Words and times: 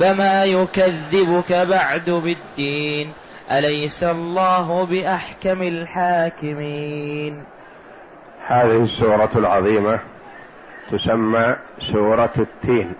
فما 0.00 0.44
يكذبك 0.44 1.52
بعد 1.52 2.10
بالدين؟ 2.10 3.12
أليس 3.52 4.04
الله 4.04 4.86
بأحكم 4.86 5.62
الحاكمين؟ 5.62 7.44
هذه 8.46 8.82
السورة 8.82 9.30
العظيمة 9.36 9.98
تسمى 10.90 11.56
سورة 11.92 12.32
التين 12.38 12.94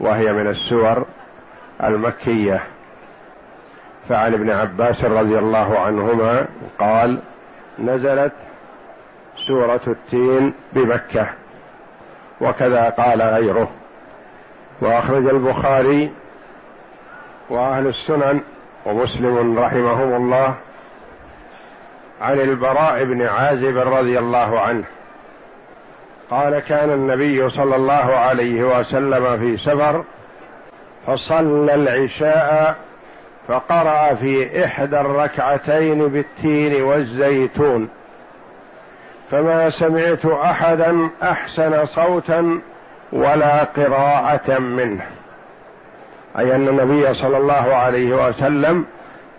وهي 0.00 0.32
من 0.32 0.46
السور 0.46 1.06
المكية. 1.84 2.62
فعن 4.08 4.34
ابن 4.34 4.50
عباس 4.50 5.04
رضي 5.04 5.38
الله 5.38 5.78
عنهما 5.78 6.46
قال 6.78 7.18
نزلت 7.78 8.32
سورة 9.46 9.80
التين 9.86 10.54
بمكة 10.72 11.28
وكذا 12.40 12.90
قال 12.90 13.22
غيره. 13.22 13.70
وأخرج 14.80 15.26
البخاري 15.26 16.10
وأهل 17.50 17.86
السنن 17.86 18.40
ومسلم 18.86 19.58
رحمهم 19.58 20.14
الله 20.14 20.54
عن 22.20 22.40
البراء 22.40 23.04
بن 23.04 23.22
عازب 23.22 23.78
رضي 23.78 24.18
الله 24.18 24.60
عنه. 24.60 24.84
قال 26.30 26.58
كان 26.58 26.90
النبي 26.90 27.48
صلى 27.48 27.76
الله 27.76 28.16
عليه 28.16 28.78
وسلم 28.78 29.38
في 29.38 29.56
سفر 29.56 30.04
فصلى 31.06 31.74
العشاء 31.74 32.76
فقرأ 33.48 34.14
في 34.14 34.64
إحدى 34.64 35.00
الركعتين 35.00 36.08
بالتين 36.08 36.82
والزيتون. 36.82 37.88
فما 39.30 39.70
سمعت 39.70 40.26
أحدا 40.26 41.10
أحسن 41.22 41.86
صوتا 41.86 42.60
ولا 43.12 43.64
قراءة 43.64 44.58
منه. 44.58 45.06
أي 46.38 46.56
أن 46.56 46.68
النبي 46.68 47.14
صلى 47.14 47.36
الله 47.36 47.74
عليه 47.74 48.28
وسلم 48.28 48.84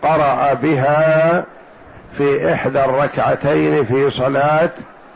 قرأ 0.03 0.53
بها 0.53 1.43
في 2.17 2.53
إحدى 2.53 2.85
الركعتين 2.85 3.83
في 3.85 4.11
صلاة 4.11 4.69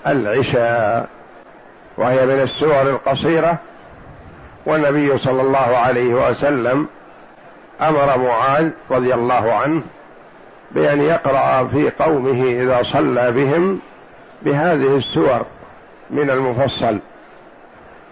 العشاء 0.08 1.08
وهي 1.98 2.26
من 2.26 2.42
السور 2.42 2.82
القصيرة. 2.82 3.58
والنبي 4.66 5.18
صلى 5.18 5.42
الله 5.42 5.78
عليه 5.78 6.14
وسلم 6.14 6.88
أمر 7.82 8.18
معاذ 8.18 8.70
رضي 8.92 9.14
الله 9.14 9.54
عنه 9.54 9.82
بأن 10.72 11.02
يقرأ 11.02 11.68
في 11.68 11.90
قومه 11.90 12.64
إذا 12.64 12.84
صلى 12.84 13.32
بهم 13.32 13.80
بهذه 14.42 14.98
السور 14.98 15.46
من 16.10 16.30
المفصل. 16.30 17.00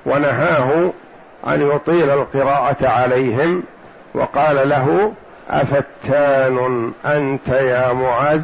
ونهاه 0.05 0.91
أن 1.47 1.61
يطيل 1.61 2.09
القراءة 2.09 2.87
عليهم 2.87 3.63
وقال 4.13 4.69
له 4.69 5.13
أفتان 5.49 6.91
أنت 7.05 7.47
يا 7.47 7.93
معاذ؟ 7.93 8.41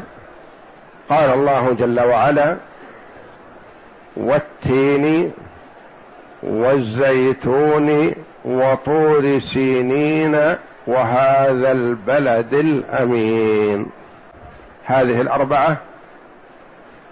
قال 1.09 1.29
الله 1.29 1.73
جل 1.73 1.99
وعلا 1.99 2.57
والتين 4.17 5.31
والزيتون 6.43 8.13
وطور 8.45 9.39
سينين 9.39 10.55
وهذا 10.87 11.71
البلد 11.71 12.53
الأمين. 12.53 13.85
هذه 14.85 15.21
الأربعة 15.21 15.77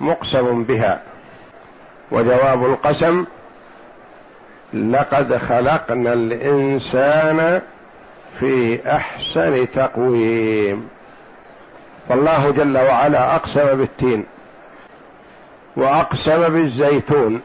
مقسم 0.02 0.64
بها 0.64 1.02
وجواب 2.12 2.66
القسم 2.66 3.25
لقد 4.74 5.38
خلقنا 5.38 6.14
الإنسان 6.14 7.62
في 8.40 8.80
أحسن 8.92 9.72
تقويم. 9.72 10.88
فالله 12.09 12.52
جل 12.52 12.78
وعلا 12.78 13.36
أقسم 13.36 13.66
بالتين 13.66 14.26
وأقسم 15.78 16.50
بالزيتون 16.50 17.42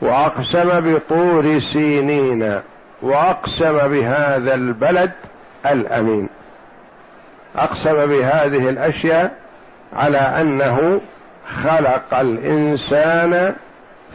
وأقسم 0.00 0.80
بطور 0.80 1.58
سينين 1.58 2.60
وأقسم 3.02 3.88
بهذا 3.88 4.54
البلد 4.54 5.12
الأمين. 5.66 6.28
أقسم 7.56 8.06
بهذه 8.06 8.68
الأشياء 8.68 9.32
على 9.92 10.18
أنه 10.18 11.00
خلق 11.62 12.14
الإنسان 12.14 13.54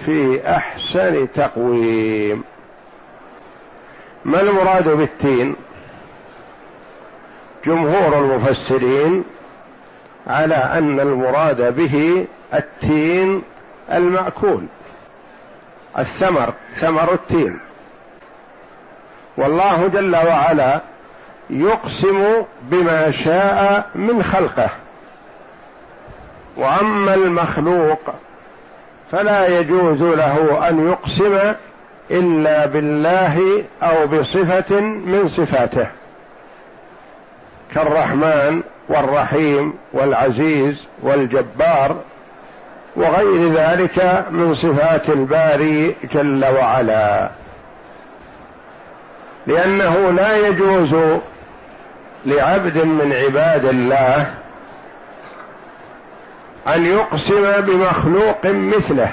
في 0.06 0.42
أحسن 0.50 1.32
تقويم. 1.32 2.44
ما 4.26 4.42
المراد 4.42 4.90
بالتين؟ 4.90 5.56
جمهور 7.66 8.20
المفسرين 8.20 9.24
على 10.28 10.56
أن 10.56 11.00
المراد 11.00 11.76
به 11.76 12.28
التين 12.54 13.42
المأكول 13.92 14.66
الثمر 16.00 16.54
ثمر 16.80 17.14
التين. 17.14 17.60
والله 19.38 19.88
جل 19.88 20.16
وعلا 20.16 20.82
يقسم 21.50 22.44
بما 22.62 23.12
شاء 23.12 23.90
من 23.96 24.24
خلقه. 24.24 24.70
وأما 26.58 27.14
المخلوق 27.14 28.00
فلا 29.14 29.60
يجوز 29.60 30.02
له 30.02 30.70
أن 30.70 30.88
يقسم 30.88 31.54
إلا 32.12 32.66
بالله 32.66 33.64
أو 33.84 34.08
بصفة 34.08 34.80
من 34.82 35.28
صفاته. 35.28 35.88
كالرحمن 37.76 38.62
والرحيم 38.90 39.74
والعزيز 39.94 40.88
والجبار 41.04 41.96
وغير 42.96 43.54
ذلك 43.54 44.26
من 44.32 44.54
صفات 44.54 45.10
الباري 45.10 45.96
جل 46.14 46.46
وعلا. 46.46 47.30
لأنه 49.48 50.12
لا 50.12 50.48
يجوز 50.48 50.96
لعبد 52.26 52.78
من 52.78 53.14
عباد 53.14 53.66
الله 53.66 54.34
أن 56.68 56.86
يقسم 56.86 57.62
بمخلوق 57.62 58.46
مثله 58.46 59.12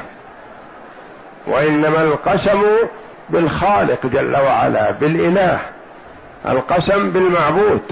وإنما 1.47 2.03
القسم 2.03 2.62
بالخالق 3.31 4.06
جل 4.06 4.37
وعلا 4.37 4.91
بالإله 4.91 5.60
القسم 6.49 7.10
بالمعبود. 7.10 7.83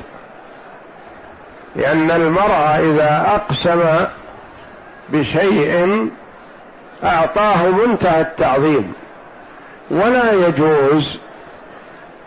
لأن 1.77 2.11
المرء 2.11 2.77
إذا 2.79 3.25
أقسم 3.27 4.07
بشيء 5.09 6.09
أعطاه 7.05 7.69
منتهى 7.71 8.21
التعظيم 8.21 8.93
ولا 9.91 10.33
يجوز 10.33 11.19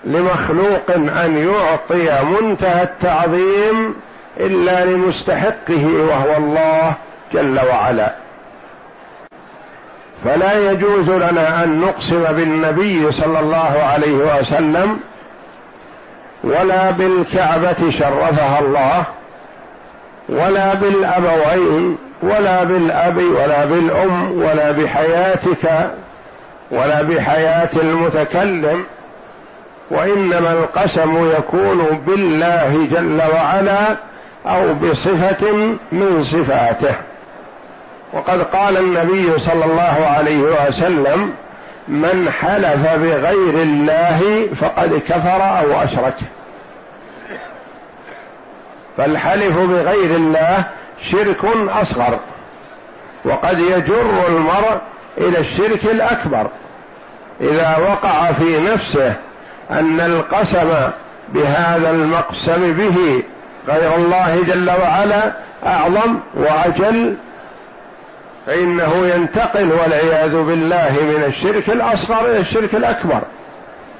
لمخلوق 0.03 0.91
أن 0.91 1.37
يعطي 1.37 2.23
منتهى 2.23 2.83
التعظيم 2.83 3.95
إلا 4.39 4.85
لمستحقه 4.85 5.85
وهو 5.85 6.37
الله 6.37 6.95
جل 7.33 7.59
وعلا. 7.69 8.15
فلا 10.25 10.71
يجوز 10.71 11.09
لنا 11.09 11.63
أن 11.63 11.79
نقسم 11.79 12.23
بالنبي 12.23 13.11
صلى 13.11 13.39
الله 13.39 13.83
عليه 13.83 14.39
وسلم 14.39 14.99
ولا 16.43 16.91
بالكعبة 16.91 17.89
شرفها 17.89 18.59
الله 18.59 19.05
ولا 20.29 20.73
بالأبوين 20.73 21.97
ولا 22.23 22.63
بالأب 22.63 23.17
ولا 23.17 23.65
بالأم 23.65 24.41
ولا 24.41 24.71
بحياتك 24.71 25.91
ولا 26.71 27.01
بحياة 27.01 27.69
المتكلم 27.81 28.85
وإنما 29.91 30.53
القسم 30.53 31.31
يكون 31.37 32.03
بالله 32.07 32.87
جل 32.91 33.21
وعلا 33.35 33.97
أو 34.45 34.73
بصفة 34.73 35.51
من 35.91 36.23
صفاته. 36.23 36.95
وقد 38.13 38.41
قال 38.41 38.77
النبي 38.77 39.39
صلى 39.39 39.65
الله 39.65 40.07
عليه 40.07 40.39
وسلم 40.39 41.33
من 41.87 42.29
حلف 42.29 42.93
بغير 42.93 43.53
الله 43.53 44.49
فقد 44.55 45.01
كفر 45.07 45.59
أو 45.59 45.83
أشرك. 45.83 46.15
فالحلف 48.97 49.57
بغير 49.57 50.15
الله 50.15 50.65
شرك 51.11 51.45
أصغر 51.69 52.19
وقد 53.25 53.59
يجر 53.59 54.27
المرء 54.27 54.81
إلى 55.17 55.39
الشرك 55.39 55.85
الأكبر. 55.85 56.49
إذا 57.41 57.77
وقع 57.77 58.31
في 58.31 58.59
نفسه 58.59 59.15
أن 59.71 59.99
القسم 59.99 60.89
بهذا 61.33 61.89
المقسم 61.89 62.73
به 62.73 63.23
غير 63.67 63.95
الله 63.95 64.43
جل 64.43 64.69
وعلا 64.69 65.33
أعظم 65.65 66.19
وأجل 66.33 67.17
فإنه 68.45 69.07
ينتقل 69.07 69.71
والعياذ 69.71 70.31
بالله 70.31 70.91
من 71.01 71.23
الشرك 71.23 71.69
الأصغر 71.69 72.25
إلى 72.25 72.39
الشرك 72.39 72.75
الأكبر 72.75 73.21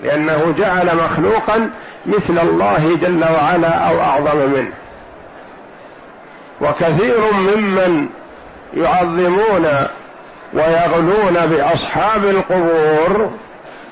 لأنه 0.03 0.51
جعل 0.57 0.95
مخلوقا 0.95 1.69
مثل 2.05 2.39
الله 2.39 2.97
جل 3.01 3.23
وعلا 3.23 3.89
أو 3.89 3.99
أعظم 3.99 4.51
منه. 4.51 4.73
وكثير 6.61 7.33
ممن 7.33 8.09
يعظمون 8.73 9.67
ويغلون 10.53 11.47
بأصحاب 11.47 12.25
القبور 12.25 13.31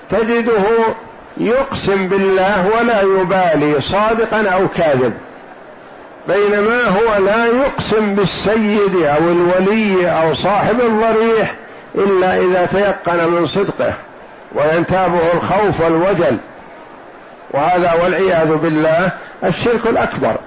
تجده 0.10 0.96
يقسم 1.38 2.08
بالله 2.08 2.68
ولا 2.68 3.02
يبالي 3.02 3.82
صادقا 3.82 4.50
أو 4.50 4.68
كاذب 4.68 5.14
بينما 6.30 6.84
هو 6.84 7.26
لا 7.26 7.46
يقسم 7.46 8.16
بالسيد 8.16 8.96
أو 8.96 9.32
الولي 9.32 10.12
أو 10.12 10.34
صاحب 10.34 10.82
الضريح 10.82 11.56
إلا 11.96 12.38
إذا 12.38 12.66
تيقن 12.66 13.30
من 13.32 13.48
صدقه 13.48 13.94
وينتابه 14.56 15.34
الخوف 15.34 15.82
والوجل. 15.82 16.40
وهذا 17.54 17.94
والعياذ 18.04 18.56
بالله 18.56 19.12
الشرك 19.44 19.88
الأكبر. 19.88 20.38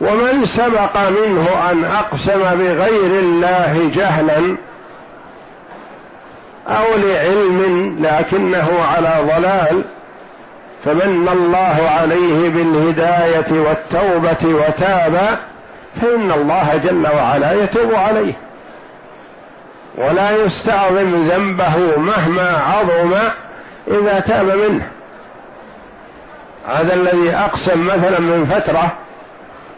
ومن 0.00 0.46
سبق 0.46 1.08
منه 1.08 1.70
أن 1.70 1.84
أقسم 1.84 2.40
بغير 2.40 3.20
الله 3.20 3.90
جهلا 3.94 4.56
أو 6.68 6.84
لعلم 6.96 7.96
لكنه 8.00 8.82
على 8.82 9.14
ضلال 9.20 9.84
فمن 10.84 11.28
الله 11.28 11.88
عليه 11.88 12.48
بالهداية 12.48 13.60
والتوبة 13.60 14.54
وتاب 14.54 15.38
فإن 16.00 16.30
الله 16.30 16.76
جل 16.76 17.06
وعلا 17.16 17.52
يتوب 17.52 17.94
عليه. 17.94 18.32
ولا 19.98 20.30
يستعظم 20.30 21.14
ذنبه 21.14 21.96
مهما 21.96 22.50
عظم 22.50 23.14
إذا 23.88 24.20
تاب 24.20 24.46
منه. 24.46 24.86
هذا 26.66 26.94
الذي 26.94 27.30
أقسم 27.30 27.86
مثلا 27.86 28.20
من 28.20 28.44
فترة 28.44 28.92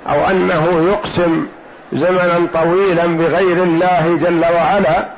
أو 0.08 0.30
أنه 0.30 0.90
يقسم 0.90 1.46
زمنا 1.92 2.48
طويلا 2.54 3.06
بغير 3.06 3.62
الله 3.62 4.16
جل 4.16 4.44
وعلا 4.54 5.08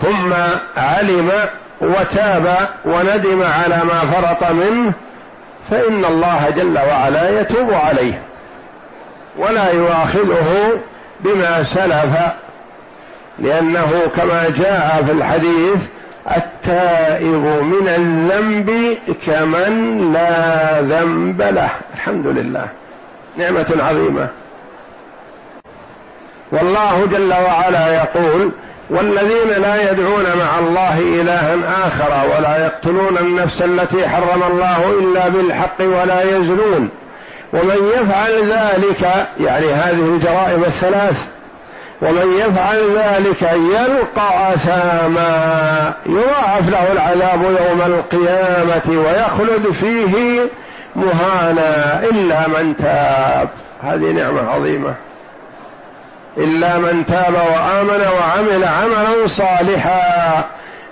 ثم 0.00 0.32
علم 0.76 1.32
وتاب 1.80 2.68
وندم 2.84 3.42
على 3.42 3.84
ما 3.84 4.00
فرط 4.00 4.50
منه 4.50 4.92
فإن 5.70 6.04
الله 6.04 6.50
جل 6.50 6.78
وعلا 6.78 7.40
يتوب 7.40 7.72
عليه. 7.72 8.22
ولا 9.38 9.70
يؤاخذه 9.70 10.80
بما 11.20 11.64
سلف 11.64 12.18
لأنه 13.38 13.90
كما 14.16 14.44
جاء 14.50 15.02
في 15.04 15.12
الحديث 15.12 15.82
التائب 16.36 17.62
من 17.62 17.88
الذنب 17.88 18.98
كمن 19.26 20.12
لا 20.12 20.80
ذنب 20.80 21.42
له. 21.42 21.70
الحمد 21.94 22.26
لله. 22.26 22.66
نعمة 23.36 23.76
عظيمة. 23.78 24.28
والله 26.52 27.06
جل 27.06 27.32
وعلا 27.32 27.94
يقول 27.94 28.52
والذين 28.90 29.48
لا 29.62 29.90
يدعون 29.90 30.24
مع 30.24 30.58
الله 30.58 30.98
إلها 30.98 31.86
آخر 31.86 32.36
ولا 32.36 32.64
يقتلون 32.64 33.18
النفس 33.18 33.62
التي 33.62 34.08
حرم 34.08 34.42
الله 34.52 34.90
إلا 34.90 35.28
بالحق 35.28 35.80
ولا 35.80 36.22
يزنون. 36.22 36.88
ومن 37.52 37.90
يفعل 37.94 38.52
ذلك 38.52 39.26
يعني 39.40 39.66
هذه 39.66 40.14
الجرائم 40.14 40.64
الثلاث 40.64 41.16
ومن 42.02 42.38
يفعل 42.38 42.98
ذلك 42.98 43.42
يلقى 43.52 44.54
أثاما 44.54 45.94
يضاعف 46.06 46.70
له 46.70 46.92
العذاب 46.92 47.42
يوم 47.42 47.82
القيامة 47.86 49.00
ويخلد 49.00 49.70
فيه 49.70 50.40
مهانا 50.96 52.02
إلا 52.02 52.48
من 52.48 52.76
تاب. 52.76 53.48
هذه 53.82 54.12
نعمة 54.12 54.50
عظيمة. 54.50 54.94
إلا 56.38 56.78
من 56.78 57.04
تاب 57.04 57.34
وآمن 57.34 58.04
وعمل 58.20 58.64
عملا 58.64 59.28
صالحا 59.28 60.44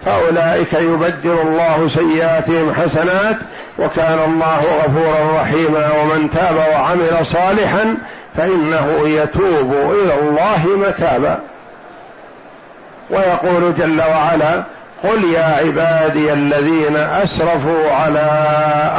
فأولئك 0.04 0.72
يبدل 0.72 1.38
الله 1.40 1.88
سيئاتهم 1.88 2.74
حسنات 2.74 3.36
وكان 3.78 4.18
الله 4.18 4.58
غفورا 4.58 5.40
رحيما 5.42 5.90
ومن 5.92 6.30
تاب 6.30 6.56
وعمل 6.56 7.26
صالحا 7.32 7.96
فإنه 8.36 9.08
يتوب 9.08 9.72
إلى 9.72 10.20
الله 10.20 10.66
متابا. 10.66 11.40
ويقول 13.10 13.74
جل 13.78 14.00
وعلا 14.00 14.64
قل 15.02 15.24
يا 15.32 15.44
عبادي 15.44 16.32
الذين 16.32 16.96
أسرفوا 16.96 17.90
على 17.90 18.30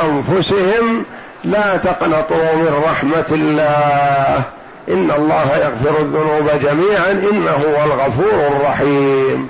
أنفسهم 0.03 1.05
لا 1.43 1.77
تقنطوا 1.77 2.55
من 2.55 2.81
رحمة 2.85 3.25
الله 3.31 4.43
إن 4.89 5.11
الله 5.11 5.57
يغفر 5.57 6.01
الذنوب 6.01 6.49
جميعا 6.61 7.11
إنه 7.11 7.51
هو 7.51 7.83
الغفور 7.83 8.47
الرحيم. 8.47 9.49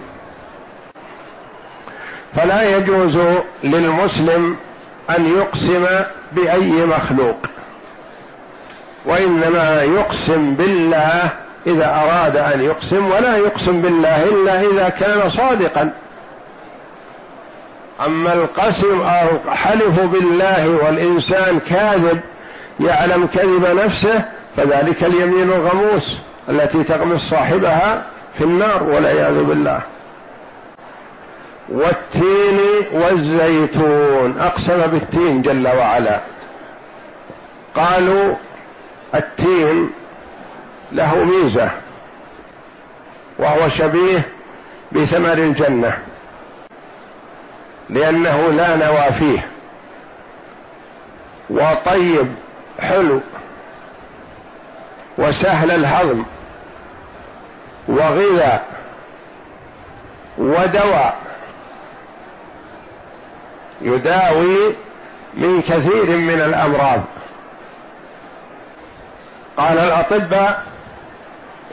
فلا 2.36 2.78
يجوز 2.78 3.20
للمسلم 3.64 4.56
أن 5.18 5.38
يقسم 5.38 5.86
بأي 6.32 6.86
مخلوق 6.86 7.38
وإنما 9.06 9.82
يقسم 9.82 10.56
بالله 10.56 11.32
إذا 11.68 11.86
أراد 11.86 12.38
أن 12.38 12.62
يقسم 12.62 13.06
ولا 13.06 13.38
يقسم 13.38 13.82
بالله 13.82 14.24
إلا 14.24 14.62
إذا 14.62 14.90
كان 14.90 15.30
صادقا. 15.30 15.94
أما 18.06 18.34
القسم 18.34 19.02
أو 19.02 19.52
حلف 19.52 20.04
بالله 20.04 20.70
والإنسان 20.70 21.60
كاذب 21.60 22.20
يعلم 22.80 23.28
كذب 23.28 23.66
نفسه 23.66 24.26
فذلك 24.58 25.04
اليمين 25.04 25.50
الغموس 25.52 26.18
التي 26.50 26.84
تغمس 26.84 27.22
صاحبها 27.22 28.06
في 28.38 28.44
النار 28.44 28.84
والعياذ 28.84 29.44
بالله. 29.44 29.82
والتين 31.70 32.60
والزيتون 32.92 34.40
أقسم 34.40 34.88
بالتين 34.88 35.42
جل 35.42 35.68
وعلا. 35.68 36.22
قالوا 37.76 38.36
التين 39.16 39.90
له 40.92 41.24
ميزة 41.24 41.72
وهو 43.40 43.70
شبيه 43.70 44.28
بثمر 44.92 45.34
الجنة 45.34 45.98
لأنه 47.90 48.52
لا 48.52 48.76
نوى 48.76 49.12
فيه. 49.20 49.48
وطيب 51.50 52.36
حلو. 52.80 53.22
وسهل 55.18 55.72
الهضم 55.72 56.26
وغذاء 57.88 58.66
ودواء. 60.38 61.18
يداوي 63.82 64.76
من 65.34 65.62
كثير 65.62 66.18
من 66.18 66.42
الأمراض. 66.42 67.04
قال 69.58 69.80
الأطباء 69.80 70.64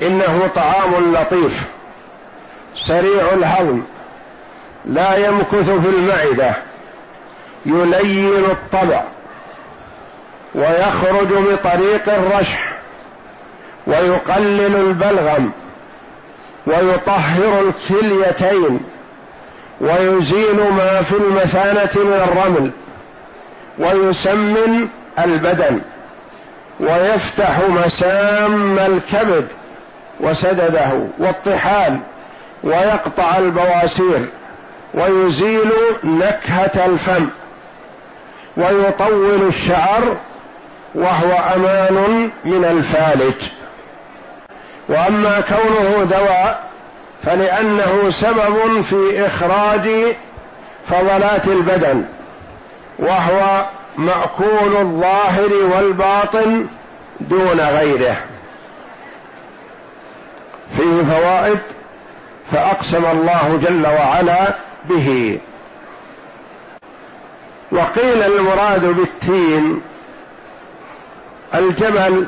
إنه 0.02 0.46
طعام 0.46 1.14
لطيف 1.14 1.66
سريع 2.88 3.32
الهضم 3.32 3.82
لا 4.84 5.16
يمكث 5.16 5.70
في 5.70 5.88
المعدة 5.88 6.54
يلين 7.66 8.44
الطبع 8.44 9.04
ويخرج 10.54 11.28
بطريق 11.28 12.14
الرشح. 12.14 12.73
ويقلل 13.94 14.76
البلغم 14.76 15.52
ويطهر 16.66 17.60
الكليتين 17.60 18.80
ويزيل 19.80 20.56
ما 20.76 21.02
في 21.02 21.16
المثانة 21.16 22.04
من 22.04 22.12
الرمل 22.12 22.70
ويسمن 23.78 24.88
البدن 25.18 25.80
ويفتح 26.80 27.60
مسام 27.68 28.78
الكبد 28.78 29.48
وسدده 30.20 31.08
والطحال 31.18 32.00
ويقطع 32.64 33.38
البواسير 33.38 34.28
ويزيل 34.94 35.70
نكهة 36.04 36.86
الفم 36.86 37.28
ويطول 38.56 39.42
الشعر 39.48 40.16
وهو 40.94 41.32
أمان 41.56 42.30
من 42.44 42.64
الفالج. 42.64 43.34
وأما 44.88 45.40
كونه 45.40 46.04
دواء 46.04 46.70
فلأنه 47.22 48.10
سبب 48.20 48.82
في 48.82 49.26
إخراج 49.26 50.16
فضلات 50.88 51.48
البدن 51.48 52.04
وهو 52.98 53.66
مأكول 53.98 54.76
الظاهر 54.76 55.52
والباطن 55.74 56.66
دون 57.20 57.60
غيره. 57.60 58.16
فيه 60.76 61.02
فوائد 61.02 61.58
فأقسم 62.50 63.04
الله 63.04 63.56
جل 63.56 63.86
وعلا 63.86 64.54
به. 64.84 65.40
وقيل 67.72 68.22
المراد 68.22 68.84
بالتين 68.84 69.82
الجبل 71.54 72.26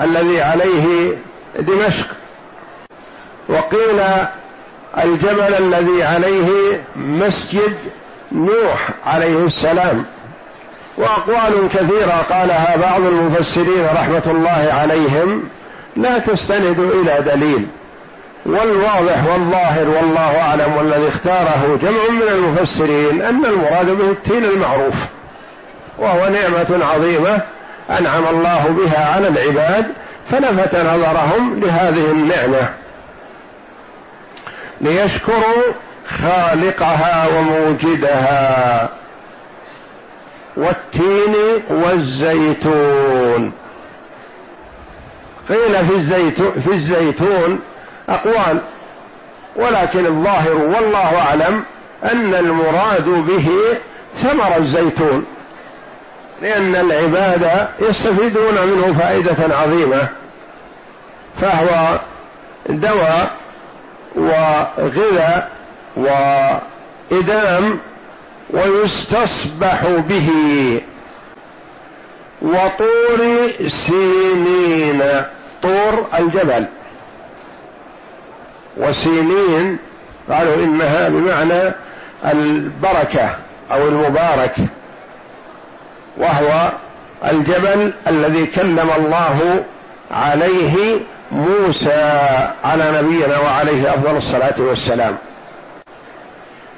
الذي 0.00 0.40
عليه 0.40 1.16
دمشق. 1.58 2.06
وقيل 3.48 4.02
الجبل 5.04 5.54
الذي 5.54 6.02
عليه 6.02 6.80
مسجد 6.96 7.76
نوح 8.32 8.90
عليه 9.06 9.46
السلام. 9.46 10.04
وأقوال 10.98 11.68
كثيرة 11.68 12.26
قالها 12.30 12.76
بعض 12.76 13.00
المفسرين 13.00 13.84
رحمة 13.84 14.22
الله 14.26 14.68
عليهم 14.72 15.48
لا 15.96 16.18
تستند 16.18 16.78
إلى 16.78 17.24
دليل. 17.34 17.66
والواضح 18.46 19.26
والظاهر 19.26 19.88
والله 19.88 20.40
أعلم 20.40 20.76
والذي 20.76 21.08
اختاره 21.08 21.78
جمع 21.82 22.08
من 22.10 22.28
المفسرين 22.28 23.22
أن 23.22 23.44
المراد 23.44 23.90
به 23.90 24.10
التين 24.10 24.44
المعروف. 24.44 24.94
وهو 25.98 26.28
نعمة 26.28 26.84
عظيمة 26.84 27.42
أنعم 27.90 28.24
الله 28.26 28.68
بها 28.68 29.14
على 29.14 29.28
العباد 29.28 29.86
فلفت 30.30 30.74
نظرهم 30.74 31.60
لهذه 31.60 32.10
النعمة. 32.10 32.74
ليشكروا 34.80 35.72
خالقها 36.08 37.38
وموجدها 37.38 38.88
والتين 40.56 41.34
والزيتون. 41.70 43.52
قيل 45.48 45.86
في 45.86 45.94
الزيتون 45.94 46.60
في 46.60 46.72
الزيتون 46.72 47.60
أقوال 48.08 48.60
ولكن 49.56 50.06
الظاهر 50.06 50.54
والله 50.54 51.18
أعلم 51.18 51.64
أن 52.04 52.34
المراد 52.34 53.04
به 53.04 53.50
ثمر 54.16 54.56
الزيتون. 54.56 55.26
لأن 56.42 56.76
العباد 56.76 57.68
يستفيدون 57.80 58.54
منه 58.66 58.94
فائدة 58.94 59.56
عظيمة 59.56 60.08
فهو 61.40 62.00
دواء 62.68 63.30
وغذاء 64.16 65.50
وإدام 65.96 67.78
ويستصبح 68.50 69.86
به. 70.08 70.30
وطور 72.42 73.50
سينين 73.88 75.02
طور 75.62 76.06
الجبل. 76.18 76.66
وسينين 78.76 79.78
قالوا 80.30 80.54
إنها 80.54 81.08
بمعنى 81.08 81.74
البركة 82.24 83.36
أو 83.72 83.88
المبارك. 83.88 84.54
وهو 86.16 86.72
الجبل 87.30 87.92
الذي 88.06 88.46
كلم 88.46 88.90
الله 88.98 89.64
عليه 90.10 91.00
موسى 91.32 92.20
على 92.64 93.02
نبينا 93.02 93.38
وعليه 93.38 93.94
أفضل 93.94 94.16
الصلاة 94.16 94.54
والسلام. 94.58 95.16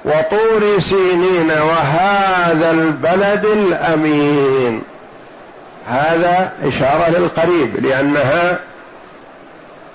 وطور 0.05 0.78
سينين 0.78 1.50
وهذا 1.50 2.71
البلد 2.71 3.45
الأمين. 3.45 4.83
هذا 5.88 6.52
إشارة 6.62 7.09
للقريب 7.09 7.87
لأنها 7.87 8.59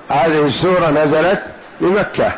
هذه 0.09 0.45
السورة 0.45 0.89
نزلت 0.89 1.41
بمكة. 1.81 2.31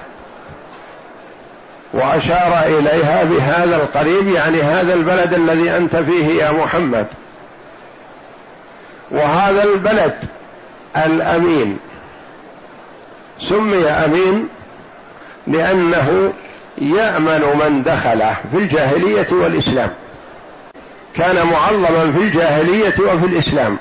وأشار 1.93 2.63
إليها 2.65 3.23
بهذا 3.23 3.75
القريب 3.75 4.27
يعني 4.27 4.61
هذا 4.61 4.93
البلد 4.93 5.33
الذي 5.33 5.77
أنت 5.77 5.95
فيه 5.95 6.43
يا 6.43 6.51
محمد. 6.51 7.07
وهذا 9.11 9.63
البلد 9.63 10.15
الأمين. 10.97 11.79
سمي 13.39 13.87
أمين 13.87 14.47
لأنه 15.47 16.33
يأمن 16.77 17.41
من 17.41 17.83
دخله 17.83 18.37
في 18.51 18.57
الجاهلية 18.57 19.27
والإسلام. 19.31 19.93
كان 21.15 21.47
معظما 21.47 22.11
في 22.11 22.19
الجاهلية 22.19 22.93
وفي 22.99 23.25
الإسلام. 23.25 23.77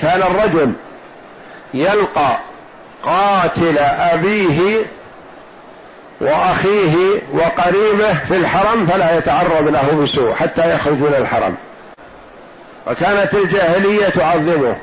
كان 0.00 0.22
الرجل 0.22 0.72
يلقى 1.74 2.38
قاتل 3.02 3.78
أبيه 3.78 4.86
وأخيه 6.20 7.22
وقريبه 7.32 8.14
في 8.14 8.36
الحرم 8.36 8.86
فلا 8.86 9.18
يتعرض 9.18 9.68
له 9.68 9.96
بسوء 10.02 10.34
حتى 10.34 10.70
يخرج 10.70 10.98
من 10.98 11.14
الحرم. 11.18 11.54
وكانت 12.86 13.34
الجاهلية 13.34 14.08
تعظمه 14.08 14.76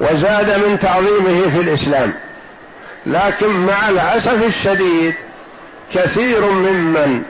وزاد 0.00 0.50
من 0.50 0.78
تعظيمه 0.78 1.48
في 1.50 1.60
الإسلام. 1.60 2.14
لكن 3.06 3.48
مع 3.48 3.88
الأسف 3.88 4.46
الشديد 4.46 5.14
كثير 5.94 6.44
ممن 6.44 7.22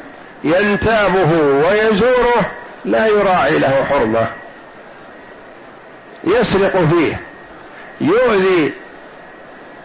ينتابه 0.44 1.40
ويزوره 1.42 2.50
لا 2.84 3.06
يراعي 3.06 3.58
له 3.58 3.84
حرمة. 3.84 4.26
يسرق 6.24 6.76
فيه 6.76 7.20
يؤذي 8.00 8.72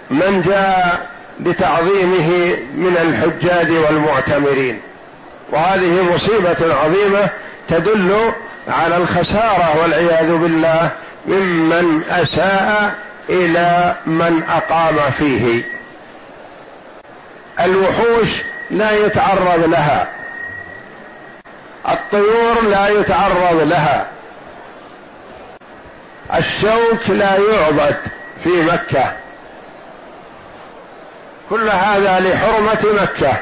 من 0.10 0.42
جاء 0.42 1.10
لتعظيمه 1.40 2.58
من 2.76 2.98
الحجاج 3.02 3.72
والمعتمرين. 3.72 4.82
وهذه 5.52 6.14
مصيبة 6.14 6.76
عظيمة 6.76 7.30
تدل 7.68 8.32
على 8.68 8.98
الخسارة 8.98 9.82
والعياذ 9.82 10.36
بالله 10.36 10.92
ممن 11.26 12.04
أساء 12.10 12.96
إلى 13.30 13.96
من 14.06 14.44
أقام 14.44 15.10
فيه. 15.10 15.64
الوحوش 17.60 18.44
لا 18.72 19.06
يتعرض 19.06 19.70
لها. 19.70 20.08
الطيور 21.90 22.62
لا 22.70 22.90
يتعرض 22.90 23.62
لها. 23.62 24.08
الشوك 26.36 27.10
لا 27.10 27.38
يعبد 27.38 27.98
في 28.44 28.50
مكة. 28.50 29.14
كل 31.50 31.70
هذا 31.70 32.20
لحرمة 32.20 33.02
مكة. 33.02 33.34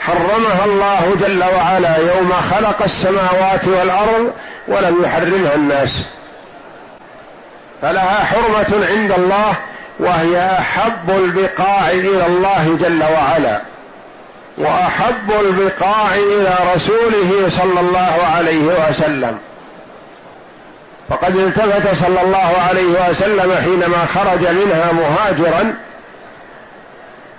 حرمها 0.00 0.64
الله 0.64 1.16
جل 1.20 1.44
وعلا 1.56 1.96
يوم 1.96 2.32
خلق 2.32 2.82
السماوات 2.82 3.68
والأرض 3.68 4.32
ولم 4.68 5.04
يحرمها 5.04 5.54
الناس. 5.54 6.06
فلها 7.82 8.24
حرمة 8.24 8.86
عند 8.86 9.12
الله 9.12 9.56
وهي 10.00 10.58
أحب 10.58 11.10
البقاع 11.10 11.90
إلى 11.90 12.26
الله 12.26 12.78
جل 12.80 13.02
وعلا. 13.02 13.60
وأحب 14.58 15.32
البقاع 15.40 16.14
إلى 16.14 16.54
رسوله 16.74 17.50
صلى 17.50 17.80
الله 17.80 18.16
عليه 18.36 18.88
وسلم. 18.88 19.38
فقد 21.08 21.36
التفت 21.36 21.94
صلى 22.04 22.22
الله 22.22 22.52
عليه 22.68 23.10
وسلم 23.10 23.54
حينما 23.62 24.06
خرج 24.06 24.46
منها 24.48 24.92
مهاجرا 24.92 25.74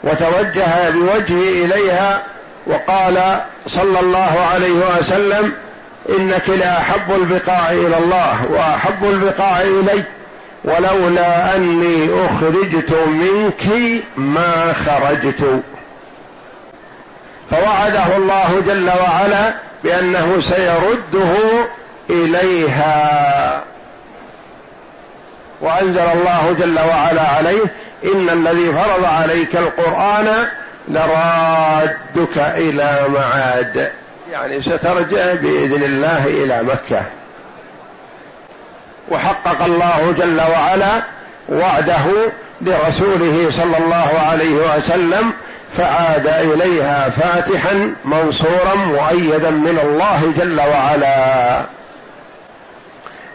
وتوجه 0.03 0.89
بوجهه 0.89 1.65
إليها 1.65 2.21
وقال 2.67 3.41
صلى 3.67 3.99
الله 3.99 4.39
عليه 4.53 4.97
وسلم 4.99 5.53
إنك 6.09 6.49
لأحب 6.49 7.11
البقاع 7.11 7.71
إلى 7.71 7.97
الله 7.97 8.51
وأحب 8.51 9.03
البقاع 9.03 9.61
إلي 9.61 10.03
ولولا 10.63 11.55
أني 11.55 12.25
أخرجت 12.25 12.93
منك 13.07 13.63
ما 14.17 14.73
خرجت. 14.73 15.61
فوعده 17.51 18.17
الله 18.17 18.61
جل 18.67 18.89
وعلا 18.89 19.53
بأنه 19.83 20.41
سيرده 20.41 21.37
إليها. 22.09 23.63
وأنزل 25.63 25.99
الله 25.99 26.55
جل 26.59 26.79
وعلا 26.79 27.21
عليه 27.21 27.63
إن 28.05 28.29
الذي 28.29 28.73
فرض 28.73 29.05
عليك 29.05 29.55
القرآن 29.55 30.47
لرادك 30.87 32.37
إلى 32.37 32.99
معاد. 33.09 33.91
يعني 34.31 34.61
سترجع 34.61 35.33
بإذن 35.33 35.83
الله 35.83 36.25
إلى 36.25 36.63
مكة. 36.63 37.01
وحقق 39.11 39.63
الله 39.63 40.13
جل 40.17 40.41
وعلا 40.41 41.03
وعده 41.49 42.05
لرسوله 42.61 43.49
صلى 43.51 43.77
الله 43.77 44.11
عليه 44.31 44.77
وسلم 44.77 45.33
فعاد 45.77 46.27
إليها 46.27 47.09
فاتحا 47.09 47.95
منصورا 48.05 48.75
مؤيدا 48.75 49.49
من 49.49 49.79
الله 49.83 50.33
جل 50.37 50.59
وعلا. 50.59 51.61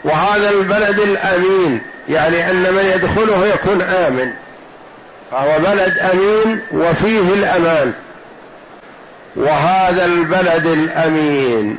وهذا 0.05 0.51
البلد 0.51 0.99
الأمين 0.99 1.81
يعني 2.09 2.51
أن 2.51 2.75
من 2.75 2.87
يدخله 2.95 3.47
يكون 3.47 3.83
آمن. 3.83 4.33
فهو 5.31 5.59
بلد 5.59 5.99
أمين 5.99 6.61
وفيه 6.73 7.35
الأمان. 7.35 7.93
وهذا 9.37 10.05
البلد 10.05 10.67
الأمين. 10.67 11.77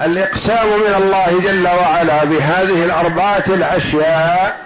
الإقسام 0.00 0.66
من 0.68 0.94
الله 0.96 1.40
جل 1.44 1.68
وعلا 1.68 2.24
بهذه 2.24 2.84
الأربعة 2.84 3.44
الأشياء 3.48 4.56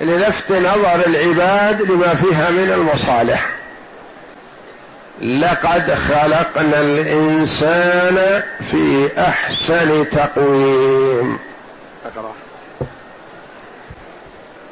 للفت 0.00 0.52
نظر 0.52 1.02
العباد 1.06 1.82
لما 1.82 2.14
فيها 2.14 2.50
من 2.50 2.72
المصالح. 2.72 3.46
لقد 5.22 5.94
خلقنا 5.94 6.80
الإنسان 6.80 8.42
في 8.70 9.08
أحسن 9.18 10.10
تقويم. 10.10 11.38
أقرأ. 12.06 12.32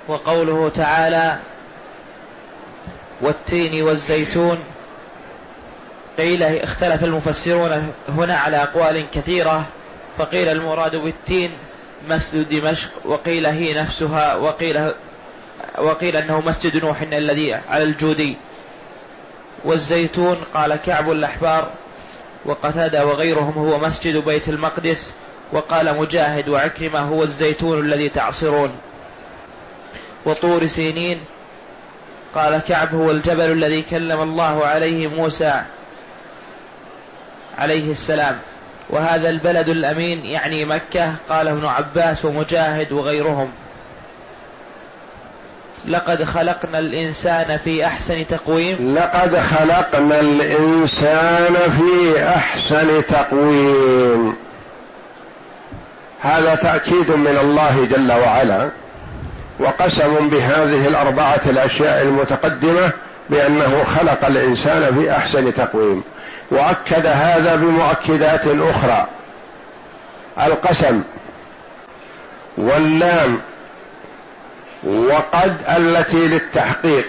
وقوله 0.09 0.69
تعالى 0.69 1.39
والتين 3.21 3.83
والزيتون 3.83 4.59
قيل 6.19 6.43
اختلف 6.43 7.05
المفسرون 7.05 7.93
هنا 8.09 8.37
على 8.37 8.57
أقوال 8.57 9.11
كثيرة 9.11 9.67
فقيل 10.19 10.49
المراد 10.49 10.97
بالتين 10.97 11.53
مسجد 12.09 12.49
دمشق 12.49 12.91
وقيل 13.05 13.47
هي 13.47 13.75
نفسها 13.75 14.35
وقيل 14.35 14.93
وقيل 15.79 16.17
أنه 16.17 16.41
مسجد 16.41 16.85
نوح 16.85 17.03
الذي 17.03 17.55
على 17.55 17.83
الجودي. 17.83 18.37
والزيتون 19.65 20.37
قال 20.55 20.77
كعب 20.77 21.11
الأحبار 21.11 21.71
وقتادة 22.45 23.07
وغيرهم 23.07 23.53
هو 23.53 23.79
مسجد 23.79 24.25
بيت 24.25 24.49
المقدس 24.49 25.13
وقال 25.53 25.99
مجاهد 25.99 26.49
وعكرمة 26.49 27.01
هو 27.01 27.23
الزيتون 27.23 27.81
الذي 27.81 28.09
تعصرون. 28.09 28.71
وطور 30.25 30.67
سينين. 30.67 31.21
قال 32.35 32.59
كعب 32.59 32.95
هو 32.95 33.11
الجبل 33.11 33.53
الذي 33.53 33.83
كلم 33.83 34.21
الله 34.21 34.67
عليه 34.67 35.09
موسى 35.09 35.63
عليه 37.59 37.91
السلام. 37.91 38.39
وهذا 38.91 39.31
البلد 39.31 39.69
الأمين 39.69 40.25
يعني 40.25 40.65
مكة 40.65 41.13
قال 41.29 41.49
ابن 41.49 41.67
عباس 41.67 42.25
ومجاهد 42.25 42.93
وغيرهم. 42.93 43.53
لقد 45.89 46.25
خلقنا 46.25 46.79
الإنسان 46.79 47.57
في 47.57 47.87
أحسن 47.87 48.27
تقويم. 48.27 48.95
لقد 48.95 49.39
خلقنا 49.39 50.21
الإنسان 50.21 51.55
في 51.55 52.29
أحسن 52.29 53.07
تقويم. 53.07 54.37
هذا 56.21 56.55
تأكيد 56.55 57.11
من 57.11 57.39
الله 57.41 57.85
جل 57.85 58.13
وعلا. 58.13 58.71
وقسم 59.61 60.29
بهذه 60.29 60.89
الأربعة 60.89 61.41
الأشياء 61.47 62.03
المتقدمة 62.03 62.91
بأنه 63.31 63.85
خلق 63.85 64.27
الإنسان 64.27 64.95
في 64.95 65.13
أحسن 65.13 65.55
تقويم 65.55 66.03
وأكد 66.51 67.07
هذا 67.07 67.55
بمؤكدات 67.55 68.47
أخرى. 68.47 69.07
القسم 70.41 71.03
واللام 72.59 73.39
وقد 74.85 75.57
التي 75.77 76.29
للتحقيق. 76.29 77.07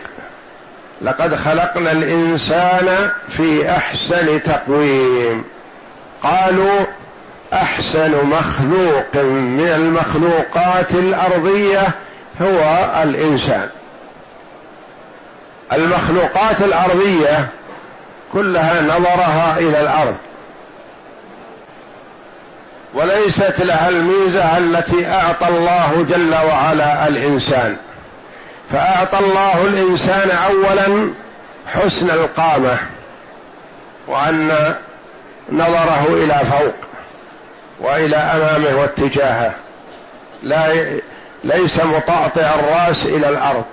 لقد 1.01 1.35
خلقنا 1.35 1.91
الإنسان 1.91 3.09
في 3.29 3.69
أحسن 3.69 4.41
تقويم. 4.41 5.43
قالوا 6.23 6.85
أحسن 7.53 8.25
مخلوق 8.25 9.15
من 9.25 9.71
المخلوقات 9.75 10.91
الأرضية 10.91 11.87
هو 12.41 12.89
الإنسان. 13.03 13.69
المخلوقات 15.73 16.61
الأرضية 16.61 17.47
كلها 18.33 18.81
نظرها 18.81 19.57
إلى 19.59 19.81
الأرض. 19.81 20.15
وليست 22.93 23.61
لها 23.61 23.89
الميزة 23.89 24.57
التي 24.57 25.07
أعطى 25.07 25.47
الله 25.47 26.05
جل 26.09 26.35
وعلا 26.35 27.07
الإنسان. 27.07 27.77
فأعطى 28.71 29.19
الله 29.19 29.65
الإنسان 29.65 30.29
اولا 30.31 31.13
حسن 31.67 32.09
القامة 32.09 32.79
وأن 34.07 34.75
نظره 35.51 36.05
إلى 36.09 36.33
فوق 36.33 36.75
وإلى 37.79 38.17
أمامه 38.17 38.81
واتجاهه. 38.81 39.53
لا 40.43 40.65
ليس 41.45 41.83
مطأطئ 41.83 42.45
الرأس 42.59 43.05
إلى 43.05 43.29
الأرض. 43.29 43.63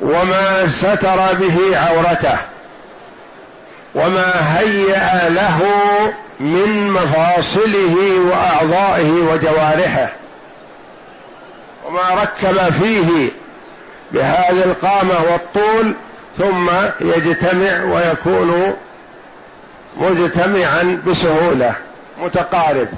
وما 0.00 0.68
ستر 0.68 1.34
به 1.34 1.78
عورته. 1.78 2.38
وما 3.94 4.58
هيأ 4.58 5.28
له 5.28 5.60
من 6.40 6.90
مفاصله 6.90 8.20
وأعضائه 8.30 9.10
وجوارحه. 9.10 10.12
وما 11.86 12.22
ركب 12.22 12.72
فيه 12.72 13.30
بهذه 14.12 14.64
القامة 14.64 15.14
والطول 15.32 15.94
ثم 16.38 16.70
يجتمع 17.00 17.84
ويكون 17.84 18.76
مجتمعا 19.96 21.02
بسهولة 21.06 21.74
متقارب. 22.22 22.88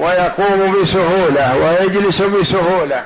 ويقوم 0.00 0.82
بسهولة 0.82 1.56
ويجلس 1.56 2.22
بسهولة 2.22 3.02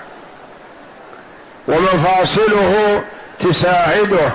ومفاصله 1.68 3.02
تساعده 3.40 4.32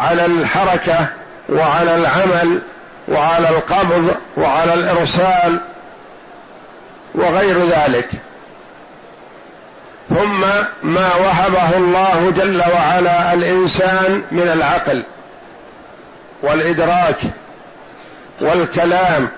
على 0.00 0.26
الحركة 0.26 1.08
وعلى 1.48 1.96
العمل 1.96 2.62
وعلى 3.08 3.48
القبض 3.48 4.16
وعلى 4.36 4.74
الإرسال 4.74 5.60
وغير 7.14 7.58
ذلك. 7.58 8.08
ثم 10.10 10.40
ما 10.82 11.14
وهبه 11.14 11.76
الله 11.76 12.32
جل 12.36 12.62
وعلا 12.74 13.34
الإنسان 13.34 14.22
من 14.30 14.48
العقل 14.48 15.04
والإدراك 16.42 17.18
والكلام 18.40 19.28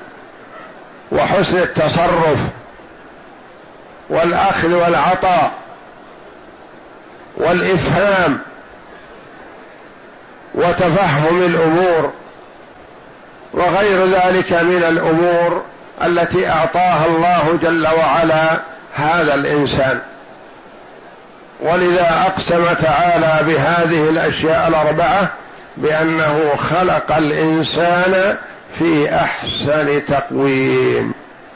وحسن 1.13 1.59
التصرف 1.59 2.39
والأخذ 4.11 4.73
والعطاء 4.73 5.53
والإفهام 7.37 8.39
وتفهم 10.55 11.43
الأمور 11.43 12.13
وغير 13.53 14.07
ذلك 14.07 14.53
من 14.53 14.85
الأمور 14.89 15.63
التي 16.05 16.49
أعطاها 16.49 17.07
الله 17.07 17.59
جل 17.63 17.87
وعلا 17.87 18.61
هذا 18.95 19.35
الإنسان. 19.35 20.01
ولذا 21.61 22.27
أقسم 22.27 22.73
تعالى 22.73 23.53
بهذه 23.53 24.11
الأشياء 24.11 24.69
الأربعة 24.69 25.29
بأنه 25.77 26.57
خلق 26.57 27.17
الإنسان 27.17 28.37
في 28.79 29.15
أحسن 29.15 30.05
تقويم 30.05 31.15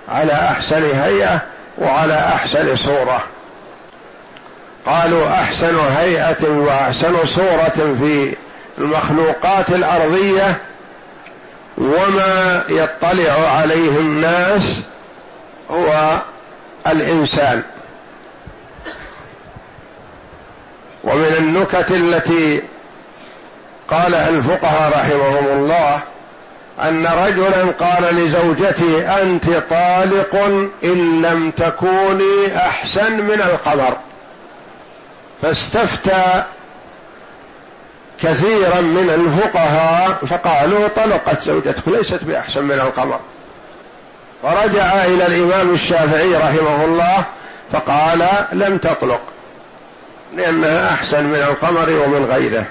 على 0.08 0.32
أحسن 0.32 0.82
هيئة 0.82 1.42
وعلى 1.78 2.14
أحسن 2.14 2.76
صورة. 2.76 3.24
قالوا 4.86 5.28
أحسن 5.28 5.76
هيئة 5.78 6.48
وأحسن 6.48 7.24
صورة 7.24 7.96
في 7.98 8.36
المخلوقات 8.78 9.70
الأرضية 9.70 10.60
وما 11.78 12.64
يطلع 12.68 13.48
عليه 13.50 13.98
الناس 13.98 14.82
هو 15.70 16.20
الإنسان. 16.86 17.62
ومن 21.04 21.34
النكت 21.38 21.90
التي 21.90 22.62
قالها 23.88 24.28
الفقهاء 24.28 24.90
رحمهم 24.90 25.46
الله 25.46 26.00
أن 26.82 27.06
رجلا 27.06 27.64
قال 27.70 28.14
لزوجته 28.14 29.22
أنت 29.22 29.44
طالق 29.44 30.34
إن 30.84 31.22
لم 31.22 31.50
تكوني 31.50 32.56
أحسن 32.56 33.12
من 33.12 33.40
القمر. 33.42 33.96
فاستفتى 35.42 36.44
كثيرا 38.22 38.80
من 38.80 39.10
الفقهاء 39.10 40.12
فقالوا 40.26 40.88
طلقت 40.88 41.42
زوجتك 41.42 41.88
ليست 41.88 42.24
بأحسن 42.24 42.64
من 42.64 42.80
القمر. 42.80 43.20
فرجع 44.42 45.04
إلى 45.04 45.26
الإمام 45.26 45.74
الشافعي 45.74 46.34
رحمه 46.34 46.84
الله 46.84 47.24
فقال 47.72 48.28
لم 48.52 48.78
تطلق 48.78 49.20
لأنها 50.36 50.94
أحسن 50.94 51.24
من 51.24 51.42
القمر 51.42 51.90
ومن 51.90 52.24
غيره. 52.24 52.64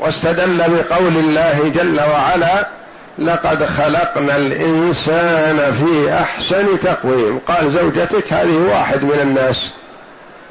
واستدل 0.00 0.56
بقول 0.58 1.16
الله 1.16 1.72
جل 1.74 2.00
وعلا 2.00 2.66
لقد 3.18 3.64
خلقنا 3.64 4.36
الإنسان 4.36 5.72
في 5.72 6.14
أحسن 6.14 6.80
تقويم. 6.80 7.38
قال 7.38 7.70
زوجتك 7.70 8.32
هذه 8.32 8.56
واحد 8.56 9.02
من 9.02 9.20
الناس 9.22 9.72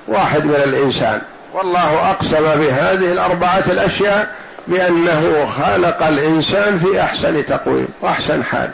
واحد 0.08 0.46
من 0.46 0.56
الإنسان. 0.56 1.22
والله 1.54 2.10
أقسم 2.10 2.44
بهذه 2.44 3.12
الأربعة 3.12 3.64
الأشياء 3.68 4.36
بأنه 4.68 5.46
خلق 5.46 6.08
الإنسان 6.08 6.80
في 6.80 7.02
أحسن 7.02 7.46
تقويم 7.46 7.88
وأحسن 8.02 8.44
حال. 8.44 8.70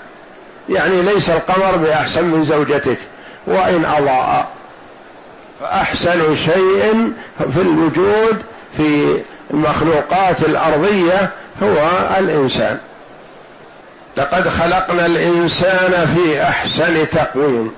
يعني 0.69 1.01
ليس 1.01 1.29
القمر 1.29 1.77
بأحسن 1.77 2.25
من 2.25 2.43
زوجتك 2.43 2.97
وإن 3.47 3.86
أضاء. 3.86 4.47
فأحسن 5.62 6.36
شيء 6.36 7.12
في 7.51 7.62
الوجود 7.62 8.43
في 8.77 9.19
المخلوقات 9.53 10.41
الأرضية 10.41 11.29
هو 11.63 11.89
الإنسان. 12.19 12.77
لقد 14.17 14.47
خلقنا 14.47 15.05
الإنسان 15.05 16.15
في 16.15 16.43
أحسن 16.43 17.09
تقويم. 17.09 17.71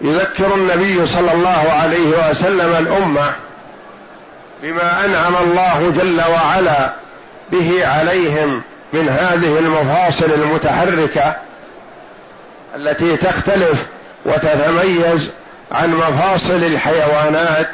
يذكر 0.00 0.54
النبي 0.54 1.06
صلى 1.06 1.32
الله 1.32 1.72
عليه 1.82 2.30
وسلم 2.30 2.76
الأمة 2.78 3.32
بما 4.62 5.04
أنعم 5.04 5.36
الله 5.36 5.90
جل 5.90 6.20
وعلا 6.32 6.90
به 7.52 7.86
عليهم 7.86 8.62
من 8.92 9.08
هذه 9.08 9.58
المفاصل 9.58 10.32
المتحركة 10.32 11.36
التي 12.76 13.16
تختلف 13.16 13.86
وتتميز 14.26 15.30
عن 15.72 15.94
مفاصل 15.94 16.56
الحيوانات 16.56 17.68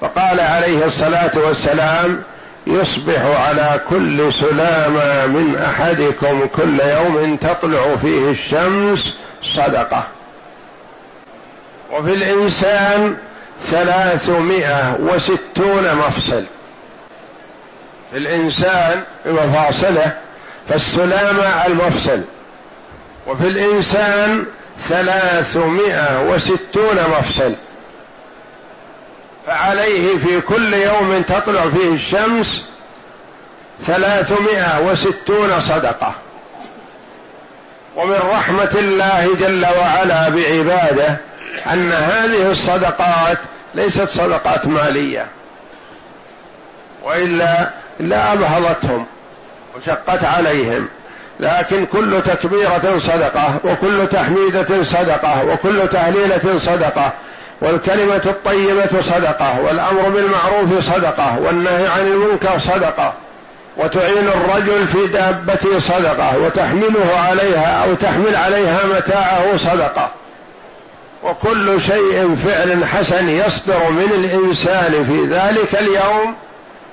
فقال 0.00 0.40
عليه 0.40 0.84
الصلاة 0.84 1.30
والسلام 1.34 2.22
يصبح 2.66 3.20
على 3.46 3.80
كل 3.90 4.32
سلامة 4.34 5.26
من 5.26 5.56
أحدكم 5.64 6.46
كل 6.46 6.80
يوم 6.80 7.36
تطلع 7.36 7.96
فيه 7.96 8.30
الشمس 8.30 9.14
صدقة. 9.42 10.06
وفي 11.92 12.14
الإنسان 12.14 13.16
ثلاثمائة 13.62 14.98
وستون 15.00 15.94
مفصل. 15.94 16.44
في 18.12 18.18
الإنسان 18.18 19.02
مفاصله 19.26 20.12
فالسلامة 20.68 21.66
المفصل. 21.66 22.20
وفي 23.26 23.48
الإنسان 23.48 24.44
ثلاثمائة 24.80 26.28
وستون 26.30 26.96
مفصل. 27.18 27.54
فعليه 29.46 30.18
في 30.18 30.40
كل 30.40 30.74
يوم 30.74 31.22
تطلع 31.22 31.68
فيه 31.68 31.92
الشمس 31.92 32.64
ثلاثمائة 33.82 34.80
وستون 34.86 35.60
صدقة. 35.60 36.14
ومن 37.96 38.18
رحمة 38.30 38.74
الله 38.74 39.36
جل 39.40 39.66
وعلا 39.80 40.28
بعباده 40.28 41.16
أن 41.72 41.92
هذه 41.92 42.50
الصدقات 42.50 43.38
ليست 43.74 44.08
صدقات 44.08 44.66
مالية 44.66 45.26
وإلا 47.02 47.70
لا 48.00 48.32
أبهضتهم 48.32 49.06
وشقت 49.76 50.24
عليهم. 50.24 50.88
لكن 51.40 51.86
كل 51.86 52.22
تكبيرة 52.22 52.98
صدقة 52.98 53.60
وكل 53.64 54.06
تحميدة 54.06 54.82
صدقة 54.82 55.44
وكل 55.44 55.88
تهليلة 55.88 56.58
صدقة 56.58 57.12
والكلمة 57.60 58.22
الطيبة 58.26 59.00
صدقة 59.00 59.60
والأمر 59.60 60.08
بالمعروف 60.08 60.94
صدقة 60.94 61.38
والنهي 61.40 61.86
عن 61.86 62.06
المنكر 62.06 62.58
صدقة. 62.58 63.12
وتعين 63.76 64.28
الرجل 64.28 64.86
في 64.86 65.06
دابته 65.06 65.78
صدقة 65.78 66.38
وتحمله 66.38 67.20
عليها 67.28 67.84
أو 67.84 67.94
تحمل 67.94 68.36
عليها 68.36 68.80
متاعه 68.96 69.56
صدقة. 69.56 70.10
وكل 71.22 71.80
شيء 71.80 72.36
فعل 72.46 72.84
حسن 72.84 73.28
يصدر 73.28 73.90
من 73.90 74.12
الإنسان 74.14 75.06
في 75.06 75.34
ذلك 75.34 75.74
اليوم 75.80 76.34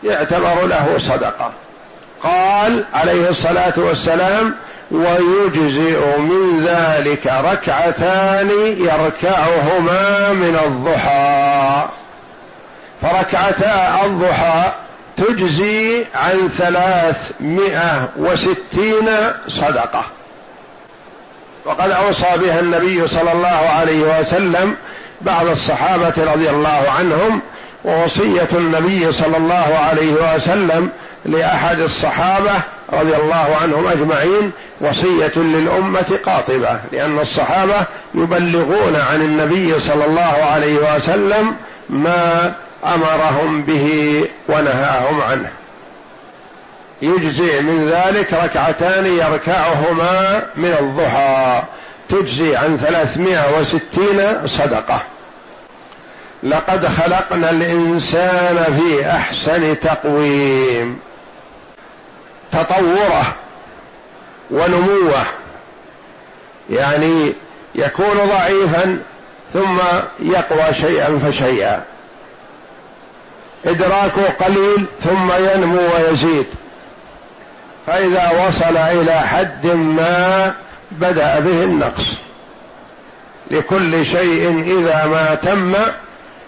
يعتبر 0.04 0.66
له 0.66 0.96
صدقة. 0.98 1.52
قال 2.24 2.84
عليه 2.94 3.30
الصلاة 3.30 3.74
والسلام 3.78 4.56
ويجزئ 4.92 6.18
من 6.18 6.64
ذلك 6.66 7.28
ركعتان 7.28 8.50
يركعهما 8.78 10.34
من 10.34 10.60
الضحى. 10.66 11.86
فركعتا 13.02 14.06
الضحى 14.06 14.72
تجزي 15.18 16.06
عن 16.16 16.50
ثلاثمائة 16.58 18.10
وستين 18.18 19.10
صدقة. 19.48 20.04
وقد 21.66 21.92
أوصى 21.92 22.28
بها 22.36 22.60
النبي 22.60 23.08
صلى 23.08 23.32
الله 23.32 23.48
عليه 23.48 24.20
وسلم 24.20 24.76
بعض 25.22 25.48
الصحابة 25.48 26.14
رضي 26.34 26.50
الله 26.50 26.86
عنهم 27.00 27.42
ووصية 27.86 28.48
النبي 28.54 29.12
صلى 29.12 29.38
الله 29.38 29.80
عليه 29.90 30.14
وسلم 30.14 30.90
لأحد 31.26 31.80
الصحابة 31.80 32.52
رضي 33.00 33.16
الله 33.16 33.58
عنهم 33.62 33.88
أجمعين 33.88 34.52
وصية 34.82 35.32
للأمة 35.36 36.20
قاطبة 36.26 36.80
لأن 36.92 37.20
الصحابة 37.20 37.86
يبلغون 38.16 38.96
عن 39.12 39.22
النبي 39.22 39.80
صلى 39.80 40.06
الله 40.06 40.50
عليه 40.54 40.96
وسلم 40.96 41.56
ما 41.90 42.54
أمرهم 42.86 43.62
به 43.62 44.26
ونهاهم 44.50 45.22
عنه. 45.22 45.50
يجزي 47.02 47.62
من 47.62 47.90
ذلك 47.90 48.34
ركعتان 48.34 49.06
يركعهما 49.06 50.44
من 50.56 50.76
الضحى 50.80 51.64
تجزي 52.10 52.56
عن 52.56 52.78
ثلاثمائة 52.78 53.60
وستين 53.60 54.48
صدقة. 54.48 55.02
لقد 56.44 56.88
خلقنا 56.88 57.50
الإنسان 57.50 58.64
في 58.64 59.10
أحسن 59.10 59.80
تقويم. 59.80 61.00
تطوره 62.54 63.36
ونموه. 64.52 65.24
يعني 66.70 67.34
يكون 67.76 68.16
ضعيفا 68.30 69.00
ثم 69.54 69.78
يقوى 70.20 70.74
شيئا 70.74 71.20
فشيئا. 71.20 71.84
إدراكه 73.66 74.30
قليل 74.40 74.86
ثم 75.02 75.32
ينمو 75.32 75.80
ويزيد. 75.96 76.48
فإذا 77.88 78.48
وصل 78.48 78.78
إلى 78.78 79.20
حد 79.20 79.68
ما 79.68 80.54
بدأ 80.92 81.40
به 81.40 81.64
النقص. 81.64 82.18
لكل 83.52 84.06
شيء 84.06 84.62
إذا 84.62 85.06
ما 85.06 85.36
تم 85.36 85.74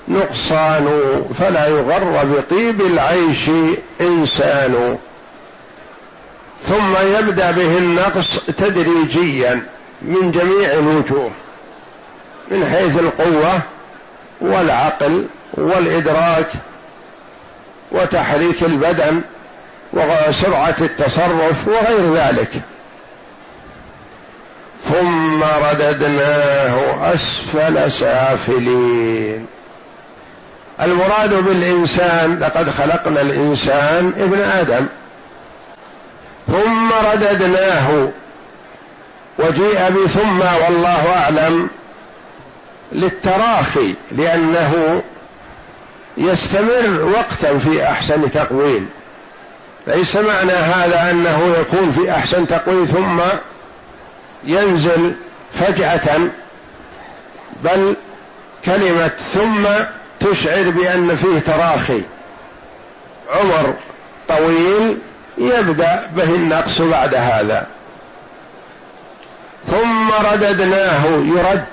نقصان 0.07 1.01
فلا 1.39 1.67
يغر 1.67 2.23
بطيب 2.25 2.81
العيش 2.81 3.49
إنسان. 4.01 4.97
ثم 6.67 6.95
يبدأ 7.17 7.51
به 7.51 7.77
النقص 7.77 8.39
تدريجيا 8.57 9.61
من 10.01 10.31
جميع 10.31 10.71
الوجوه 10.71 11.31
من 12.51 12.65
حيث 12.65 12.99
القوة 12.99 13.61
والعقل 14.41 15.25
والإدراك 15.53 16.47
وتحريك 17.91 18.63
البدن 18.63 19.21
وسرعة 19.93 20.75
التصرف 20.81 21.67
وغير 21.67 22.13
ذلك. 22.13 22.51
ثم 24.83 25.43
رددناه 25.43 27.13
أسفل 27.13 27.91
سافلين. 27.91 29.45
المراد 30.81 31.33
بالإنسان 31.33 32.39
لقد 32.39 32.69
خلقنا 32.69 33.21
الإنسان 33.21 34.13
ابن 34.17 34.39
آدم. 34.39 34.85
ثم 36.47 36.91
رددناه 37.13 38.09
وجيء 39.39 39.89
بثم 39.89 40.39
والله 40.39 41.13
أعلم 41.17 41.69
للتراخي 42.91 43.95
لأنه 44.11 45.03
يستمر 46.17 47.11
وقتا 47.17 47.57
في 47.57 47.83
أحسن 47.83 48.31
تقويم 48.31 48.89
ليس 49.87 50.15
معنى 50.15 50.51
هذا 50.51 51.11
أنه 51.11 51.55
يكون 51.59 51.91
في 51.91 52.11
أحسن 52.11 52.47
تقويم 52.47 52.85
ثم 52.85 53.21
ينزل 54.43 55.15
فجأة 55.53 56.19
بل 57.63 57.95
كلمة 58.65 59.07
ثم 59.07 59.67
تشعر 60.19 60.69
بأن 60.69 61.15
فيه 61.15 61.39
تراخي. 61.39 62.01
عمر 63.29 63.73
يبدأ 65.37 66.09
به 66.15 66.23
النقص 66.23 66.81
بعد 66.81 67.15
هذا. 67.15 67.65
ثم 69.67 70.11
رددناه 70.31 71.05
يرد 71.05 71.65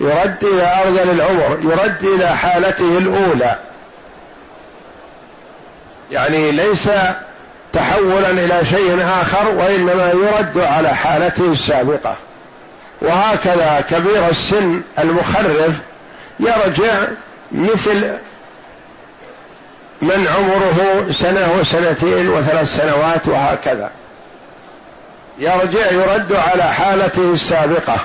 يرد 0.00 0.44
إلى 0.44 0.82
ارذل 0.82 1.10
العمر 1.10 1.58
يرد 1.62 2.04
إلى 2.04 2.26
حالته 2.26 2.98
الأولى. 2.98 3.58
يعني 6.10 6.50
ليس 6.50 6.90
تحولا 7.72 8.30
إلى 8.30 8.64
شيء 8.64 9.04
آخر 9.22 9.48
وإنما 9.48 10.10
يرد 10.10 10.58
على 10.58 10.88
حالته 10.88 11.52
السابقة. 11.52 12.16
وهكذا 13.02 13.84
كبير 13.90 14.28
السن 14.28 14.80
المخرف 14.98 15.74
يرجع 16.40 17.02
مثل 17.52 18.16
من 20.02 20.28
عمره 20.28 21.06
سنة 21.12 21.52
وسنتين 21.60 22.28
وثلاث 22.28 22.76
سنوات 22.76 23.28
وهكذا. 23.28 23.90
يرجع 25.38 25.90
يرد 25.90 26.32
على 26.32 26.62
حالته 26.62 27.32
السابقة 27.32 27.96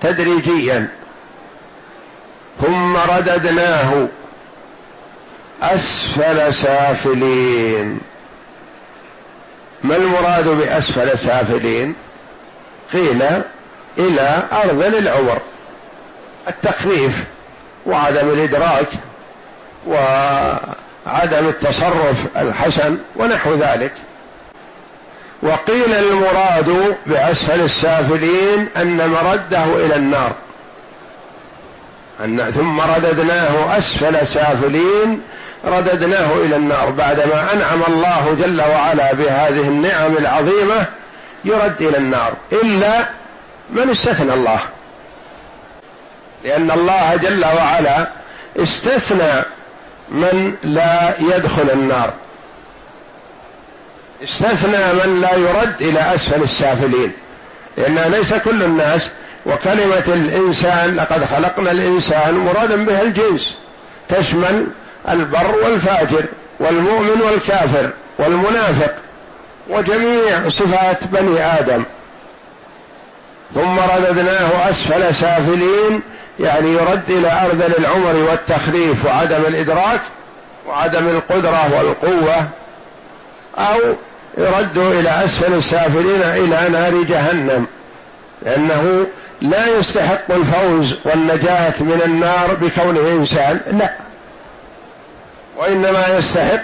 تدريجيا. 0.00 0.88
ثم 2.60 2.96
رددناه. 2.96 4.06
أسفل 5.62 6.54
سافلين. 6.54 8.00
ما 9.84 9.96
المراد 9.96 10.48
بأسفل 10.48 11.18
سافلين؟ 11.18 11.94
قيل 12.92 13.22
إلى 13.98 14.42
ارذل 14.52 14.96
العمر. 14.96 15.38
التخفيف 16.48 17.24
وعدم 17.86 18.28
الإدراك 18.28 18.88
وعدم 21.06 21.48
التصرف 21.48 22.26
الحسن 22.36 22.98
ونحو 23.16 23.54
ذلك. 23.54 23.92
وقيل 25.42 25.92
المراد 25.94 26.96
بأسفل 27.06 27.60
السافلين 27.60 28.68
أن 28.76 29.08
مرده 29.08 29.64
إلى 29.86 29.96
النار. 29.96 30.32
أن 32.24 32.50
ثم 32.50 32.80
رددناه 32.80 33.78
أسفل 33.78 34.26
سافلين 34.26 35.22
رددناه 35.64 36.32
إلى 36.32 36.56
النار 36.56 36.90
بعدما 36.90 37.52
أنعم 37.52 37.82
الله 37.88 38.36
جل 38.40 38.60
وعلا 38.60 39.12
بهذه 39.12 39.60
النعم 39.60 40.16
العظيمة 40.16 40.86
يرد 41.44 41.82
إلى 41.82 41.98
النار. 41.98 42.32
إلا 42.52 43.08
من 43.70 43.90
استثنى 43.90 44.34
الله. 44.34 44.58
لأن 46.44 46.70
الله 46.70 47.16
جل 47.16 47.44
وعلا 47.44 48.08
استثنى 48.56 49.55
من 50.08 50.54
لا 50.64 51.20
يدخل 51.20 51.70
النار. 51.70 52.12
استثنى 54.24 54.92
من 55.04 55.20
لا 55.20 55.34
يرد 55.36 55.82
إلى 55.82 56.14
أسفل 56.14 56.42
السافلين. 56.42 57.12
لأن 57.76 57.98
ليس 57.98 58.34
كل 58.34 58.62
الناس 58.62 59.10
وكلمة 59.46 60.04
الإنسان 60.06 60.96
لقد 60.96 61.24
خلقنا 61.24 61.70
الإنسان 61.70 62.34
مرادا 62.34 62.84
بها 62.84 63.02
الجنس. 63.02 63.56
تشمل 64.08 64.66
البر 65.08 65.56
والفاجر 65.64 66.24
والمؤمن 66.60 67.22
والكافر 67.22 67.90
والمنافق 68.18 68.94
وجميع 69.68 70.48
صفات 70.48 71.06
بني 71.06 71.44
آدم. 71.44 71.84
ثم 73.54 73.78
رددناه 73.78 74.70
أسفل 74.70 75.14
سافلين 75.14 76.00
يعني 76.40 76.72
يرد 76.72 77.10
إلى 77.10 77.32
أرذل 77.32 77.74
العمر 77.78 78.14
والتخريف 78.30 79.06
وعدم 79.06 79.42
الإدراك 79.48 80.00
وعدم 80.68 81.08
القدرة 81.08 81.76
والقوة 81.76 82.48
أو 83.58 83.94
يرد 84.38 84.78
إلى 84.78 85.24
أسفل 85.24 85.54
السافلين 85.54 86.22
إلى 86.22 86.68
نار 86.68 87.02
جهنم 87.02 87.66
لأنه 88.42 89.06
لا 89.40 89.78
يستحق 89.78 90.30
الفوز 90.30 90.96
والنجاة 91.04 91.74
من 91.80 92.02
النار 92.04 92.54
بكونه 92.54 93.12
إنسان 93.12 93.60
لا. 93.72 93.92
وإنما 95.56 96.04
يستحق 96.18 96.62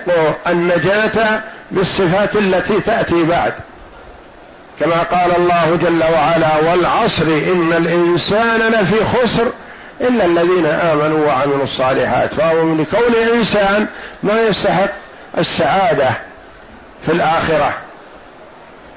النجاة 0.48 1.40
بالصفات 1.70 2.36
التي 2.36 2.80
تأتي 2.80 3.24
بعد. 3.24 3.52
كما 4.80 5.02
قال 5.02 5.36
الله 5.36 5.78
جل 5.82 6.02
وعلا 6.14 6.70
والعصر 6.70 7.26
إن 7.26 7.72
الإنسان 7.78 8.60
لفي 8.60 9.04
خسر 9.04 9.52
إلا 10.02 10.24
الذين 10.24 10.66
آمنوا 10.66 11.26
وعملوا 11.26 11.64
الصالحات 11.64 12.34
فهو 12.34 12.74
لكونه 12.74 13.32
إنسان 13.34 13.86
ما 14.22 14.42
يستحق 14.42 14.90
السعادة 15.38 16.10
في 17.06 17.12
الآخرة. 17.12 17.72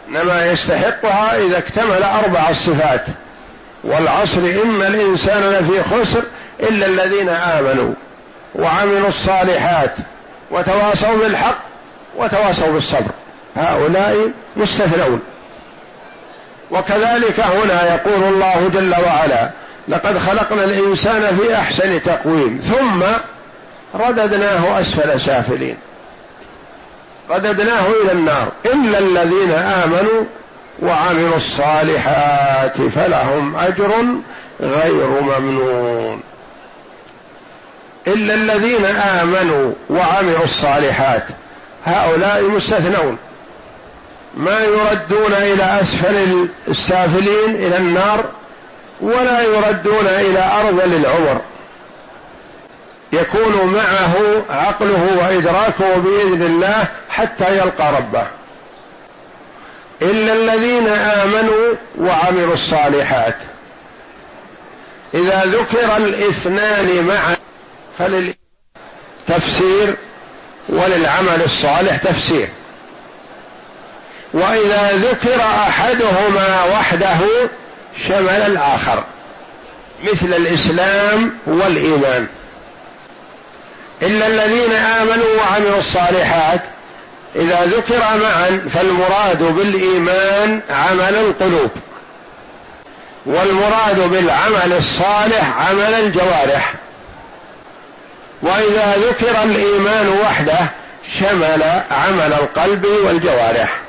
إنما 0.10 0.52
يستحقها 0.52 1.38
إذا 1.38 1.58
اكتمل 1.58 2.04
أربع 2.04 2.50
الصفات. 2.50 3.06
والعصر 3.84 4.40
إن 4.40 4.82
الإنسان 4.82 5.44
لفي 5.44 5.84
خسر 5.84 6.24
إلا 6.60 6.86
الذين 6.86 7.30
آمنوا 7.30 7.94
وعملوا 8.56 9.08
الصالحات 9.08 9.96
وتواصوا 10.52 11.18
بالحق 11.18 11.58
وتواصوا 12.18 12.68
بالصبر. 12.68 13.12
هؤلاء 13.56 14.32
مستثنون 14.56 15.22
وكذلك 16.72 17.40
هنا 17.40 17.94
يقول 17.94 18.24
الله 18.34 18.72
جل 18.74 18.96
وعلا 19.06 19.50
لقد 19.88 20.18
خلقنا 20.18 20.64
الإنسان 20.64 21.38
في 21.38 21.56
أحسن 21.56 22.02
تقويم 22.02 22.60
ثم 22.64 23.04
رددناه 23.96 24.82
أسفل 24.82 25.20
سافلين. 25.20 25.78
رددناه 27.30 27.86
إلى 28.04 28.12
النار. 28.12 28.52
إلا 28.66 29.00
الذين 29.00 29.52
آمنوا 29.52 30.24
وعملوا 30.82 31.36
الصالحات 31.36 32.82
فلهم 32.82 33.56
أجر 33.56 33.92
غير 34.62 35.08
ممنون. 35.22 36.22
إلا 38.08 38.34
الذين 38.34 38.86
آمنوا 38.86 39.74
وعملوا 39.90 40.44
الصالحات 40.44 41.24
هؤلاء 41.86 42.44
مستثنون. 42.44 43.18
ما 44.38 44.60
يردون 44.64 45.34
إلى 45.34 45.82
أسفل 45.82 46.48
السافلين 46.68 47.56
إلى 47.56 47.78
النار 47.78 48.26
ولا 49.02 49.42
يردون 49.42 50.08
إلى 50.08 50.40
ارذل 50.40 50.94
العمر 50.94 51.42
يكون 53.14 53.74
معه 53.74 54.16
عقله 54.50 55.18
وإدراكه 55.18 55.98
بإذن 55.98 56.44
الله 56.44 56.88
حتى 57.10 57.58
يلقى 57.58 57.92
ربه. 57.92 58.28
إلا 60.02 60.34
الذين 60.34 60.88
آمنوا 60.88 61.76
وعملوا 62.00 62.54
الصالحات. 62.54 63.36
إذا 65.14 65.44
ذكر 65.46 65.98
الإثنان 65.98 67.04
معا 67.04 67.36
فللتفسير 68.00 69.96
وللعمل 70.70 71.42
الصالح 71.46 71.98
تفسير. 71.98 72.50
وإذا 74.34 74.92
ذكر 74.92 75.42
أحدهما 75.42 76.64
وحده 76.72 77.20
شمل 78.08 78.44
الآخر. 78.48 79.04
مثل 80.04 80.34
الإسلام 80.34 81.38
والإيمان. 81.46 82.28
الا 84.02 84.28
الذين 84.28 84.72
آمنوا 84.72 85.28
وعملوا 85.40 85.80
الصالحات 85.80 86.62
إذا 87.36 87.66
ذكر 87.66 88.00
معا 88.00 88.70
فالمراد 88.74 89.44
بالإيمان 89.44 90.62
عمل 90.70 91.16
القلوب. 91.16 91.72
والمراد 93.26 94.10
بالعمل 94.10 94.74
الصالح 94.78 95.70
عمل 95.70 95.94
الجوارح. 95.94 96.74
وإذا 98.42 98.96
ذكر 98.98 99.44
الإيمان 99.44 100.08
وحده 100.24 100.60
شمل 101.20 101.64
عمل 101.92 102.34
القلب 102.34 102.86
والجوارح. 103.04 103.85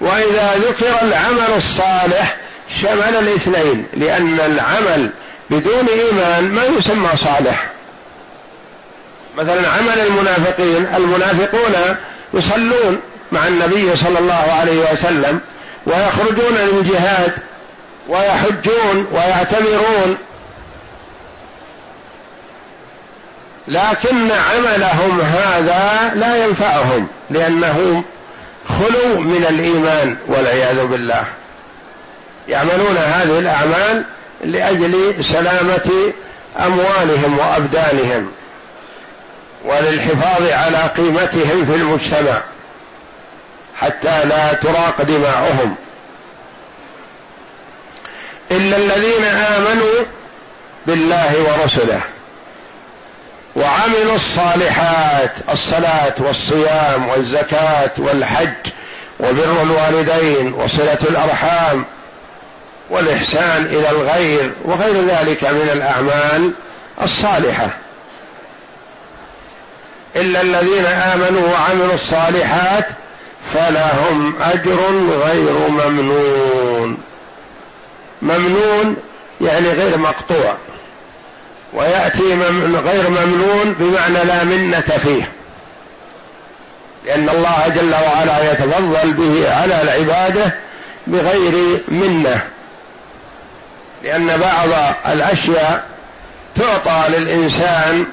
وإذا 0.00 0.54
ذكر 0.54 1.02
العمل 1.02 1.56
الصالح 1.56 2.36
شمل 2.82 3.16
الاثنين 3.18 3.86
لأن 3.94 4.40
العمل 4.40 5.10
بدون 5.50 5.86
إيمان 5.88 6.50
ما 6.50 6.64
يسمى 6.64 7.08
صالح. 7.16 7.66
مثلا 9.36 9.68
عمل 9.68 10.00
المنافقين 10.06 10.86
المنافقون 10.96 11.96
يصلون 12.34 13.00
مع 13.32 13.46
النبي 13.46 13.96
صلى 13.96 14.18
الله 14.18 14.56
عليه 14.60 14.92
وسلم 14.92 15.40
ويخرجون 15.86 16.54
للجهاد 16.54 17.32
ويحجون 18.08 19.06
ويعتمرون. 19.12 20.16
لكن 23.68 24.30
عملهم 24.30 25.20
هذا 25.20 26.12
لا 26.14 26.44
ينفعهم 26.44 27.06
لأنه 27.30 28.04
خلوا 28.78 29.20
من 29.20 29.46
الإيمان 29.48 30.16
والعياذ 30.26 30.86
بالله. 30.86 31.24
يعملون 32.48 32.96
هذه 32.96 33.38
الأعمال 33.38 34.04
لأجل 34.44 35.24
سلامة 35.24 36.12
أموالهم 36.58 37.38
وأبدانهم 37.38 38.32
وللحفاظ 39.64 40.48
على 40.48 40.78
قيمتهم 40.96 41.64
في 41.64 41.74
المجتمع 41.74 42.40
حتى 43.76 44.24
لا 44.24 44.52
تراق 44.52 45.02
دماؤهم. 45.02 45.74
إلا 48.50 48.76
الذين 48.76 49.24
آمنوا 49.24 50.04
بالله 50.86 51.34
ورسله. 51.42 52.00
وعملوا 53.56 54.14
الصالحات 54.14 55.32
الصلاة 55.52 56.14
والصيام 56.18 57.08
والزكاة 57.08 57.90
والحج 57.98 58.66
وبر 59.20 59.62
الوالدين 59.62 60.52
وصلة 60.52 60.98
الأرحام 61.10 61.84
والإحسان 62.90 63.66
إلى 63.66 63.90
الغير 63.90 64.52
وغير 64.64 64.94
ذلك 65.08 65.44
من 65.44 65.70
الأعمال 65.72 66.52
الصالحة. 67.02 67.68
إلا 70.16 70.40
الذين 70.40 70.86
آمنوا 70.86 71.48
وعملوا 71.52 71.94
الصالحات 71.94 72.86
فلهم 73.54 74.42
أجر 74.42 74.78
غير 75.24 75.68
ممنون. 75.68 76.98
ممنون 78.22 78.96
يعني 79.40 79.72
غير 79.72 79.98
مقطوع. 79.98 80.54
ويأتي 81.72 82.34
غير 82.84 83.10
ممنون 83.10 83.74
بمعنى 83.78 84.24
لا 84.24 84.44
منة 84.44 84.80
فيه. 84.80 85.30
لأن 87.06 87.28
الله 87.28 87.68
جل 87.68 87.94
وعلا 87.94 88.52
يتفضل 88.52 89.12
به 89.12 89.54
على 89.54 89.82
العبادة 89.82 90.54
بغير 91.06 91.80
منة. 91.88 92.40
لأن 94.02 94.36
بعض 94.36 94.68
الأشياء 95.06 95.84
تعطى 96.56 97.04
للإنسان 97.08 98.06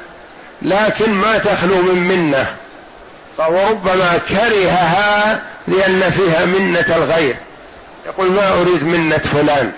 لكن 0.62 1.12
ما 1.12 1.38
تخلو 1.38 1.82
من 1.82 2.08
منة. 2.08 2.46
فهو 3.38 3.70
ربما 3.70 4.20
كرهها 4.30 5.42
لأن 5.68 6.10
فيها 6.10 6.46
منة 6.46 6.96
الغير. 6.96 7.36
يقول 8.06 8.32
ما 8.32 8.52
أريد 8.52 8.84
منة 8.84 9.18
فلان. 9.18 9.72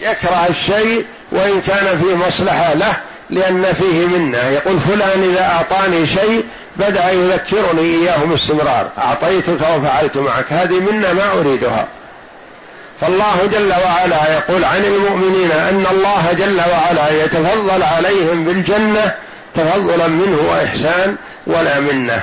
يكره 0.00 0.46
الشيء 0.50 1.06
وإن 1.32 1.60
كان 1.60 2.02
فيه 2.02 2.14
مصلحة 2.26 2.74
له 2.74 2.96
لأن 3.30 3.64
فيه 3.78 4.06
منة. 4.06 4.38
يقول 4.38 4.80
فلان 4.80 5.22
إذا 5.22 5.42
أعطاني 5.42 6.06
شيء 6.06 6.44
بدأ 6.76 7.10
يذكرني 7.10 7.80
إياه 7.80 8.24
باستمرار. 8.24 8.88
أعطيتك 8.98 9.60
وفعلت 9.76 10.16
معك. 10.16 10.52
هذه 10.52 10.80
منا 10.80 11.12
ما 11.12 11.32
أريدها. 11.40 11.86
فالله 13.00 13.48
جل 13.52 13.72
وعلا 13.84 14.32
يقول 14.32 14.64
عن 14.64 14.84
المؤمنين 14.84 15.50
أن 15.52 15.84
الله 15.92 16.32
جل 16.32 16.60
وعلا 16.72 17.24
يتفضل 17.24 17.82
عليهم 17.82 18.44
بالجنة 18.44 19.14
تفضلا 19.54 20.06
منه 20.06 20.38
وإحسان 20.50 21.16
ولا 21.46 21.80
منة. 21.80 22.20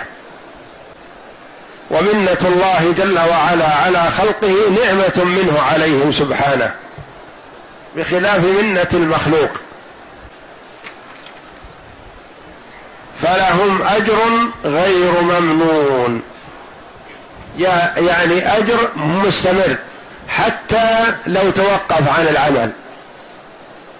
ومنة 1.91 2.37
الله 2.41 2.93
جل 2.97 3.19
وعلا 3.19 3.75
على 3.85 4.03
خلقه 4.17 4.53
نعمة 4.83 5.25
منه 5.25 5.61
عليهم 5.73 6.11
سبحانه. 6.11 6.71
بخلاف 7.95 8.43
منة 8.45 8.88
المخلوق. 8.93 9.49
فلهم 13.21 13.81
أجر 13.81 14.17
غير 14.65 15.21
ممنون. 15.21 16.21
يعني 17.58 18.58
أجر 18.58 18.89
مستمر. 18.95 19.75
حتى 20.27 21.15
لو 21.27 21.51
توقف 21.51 22.19
عن 22.19 22.27
العمل. 22.27 22.71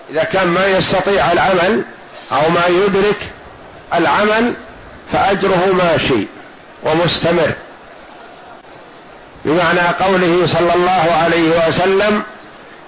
إذا 0.10 0.24
كان 0.24 0.48
ما 0.48 0.66
يستطيع 0.68 1.32
العمل 1.32 1.84
أو 2.32 2.50
ما 2.50 2.66
يدرك 2.68 3.18
العمل 3.94 4.54
فأجره 5.14 5.72
ماشي 5.74 6.28
ومستمر. 6.84 7.52
بمعنى 9.46 9.80
قوله 9.80 10.48
صلى 10.48 10.74
الله 10.76 11.14
عليه 11.24 11.68
وسلم 11.68 12.24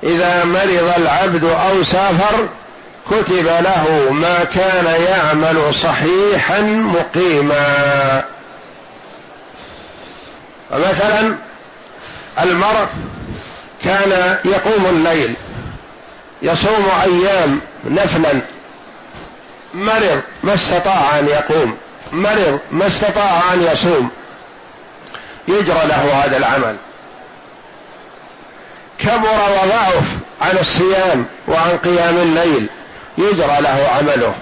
إذا 0.04 0.46
مرض 0.46 0.94
العبد 0.98 1.44
أو 1.44 1.84
سافر 1.84 2.50
كتب 3.12 3.46
له 3.46 4.12
ما 4.12 4.44
كان 4.44 5.02
يعمل 5.02 5.76
صحيحا 5.76 6.62
مقيما. 6.62 8.24
فمثلا 10.70 11.36
المرء 12.44 12.88
كان 13.84 14.38
يقوم 14.46 14.86
الليل 14.86 15.34
يصوم 16.42 16.88
أيام 17.04 17.62
نفلا 17.86 18.42
مرض 19.74 20.22
ما 20.44 20.54
استطاع 20.54 21.20
أن 21.20 21.28
يقوم 21.28 21.78
مرض 22.12 22.60
ما 22.72 22.88
استطاع 22.88 23.54
أن 23.54 23.68
يصوم 23.74 24.10
يجرى 25.48 25.82
له 25.88 26.24
هذا 26.26 26.38
العمل. 26.38 26.76
كبر 29.00 29.40
وضعف 29.64 30.04
عن 30.42 30.58
الصيام 30.62 31.26
وعن 31.48 31.78
قيام 31.78 32.18
الليل 32.18 32.70
يجرى 33.18 33.58
له 33.62 33.90
عمله. 33.98 34.34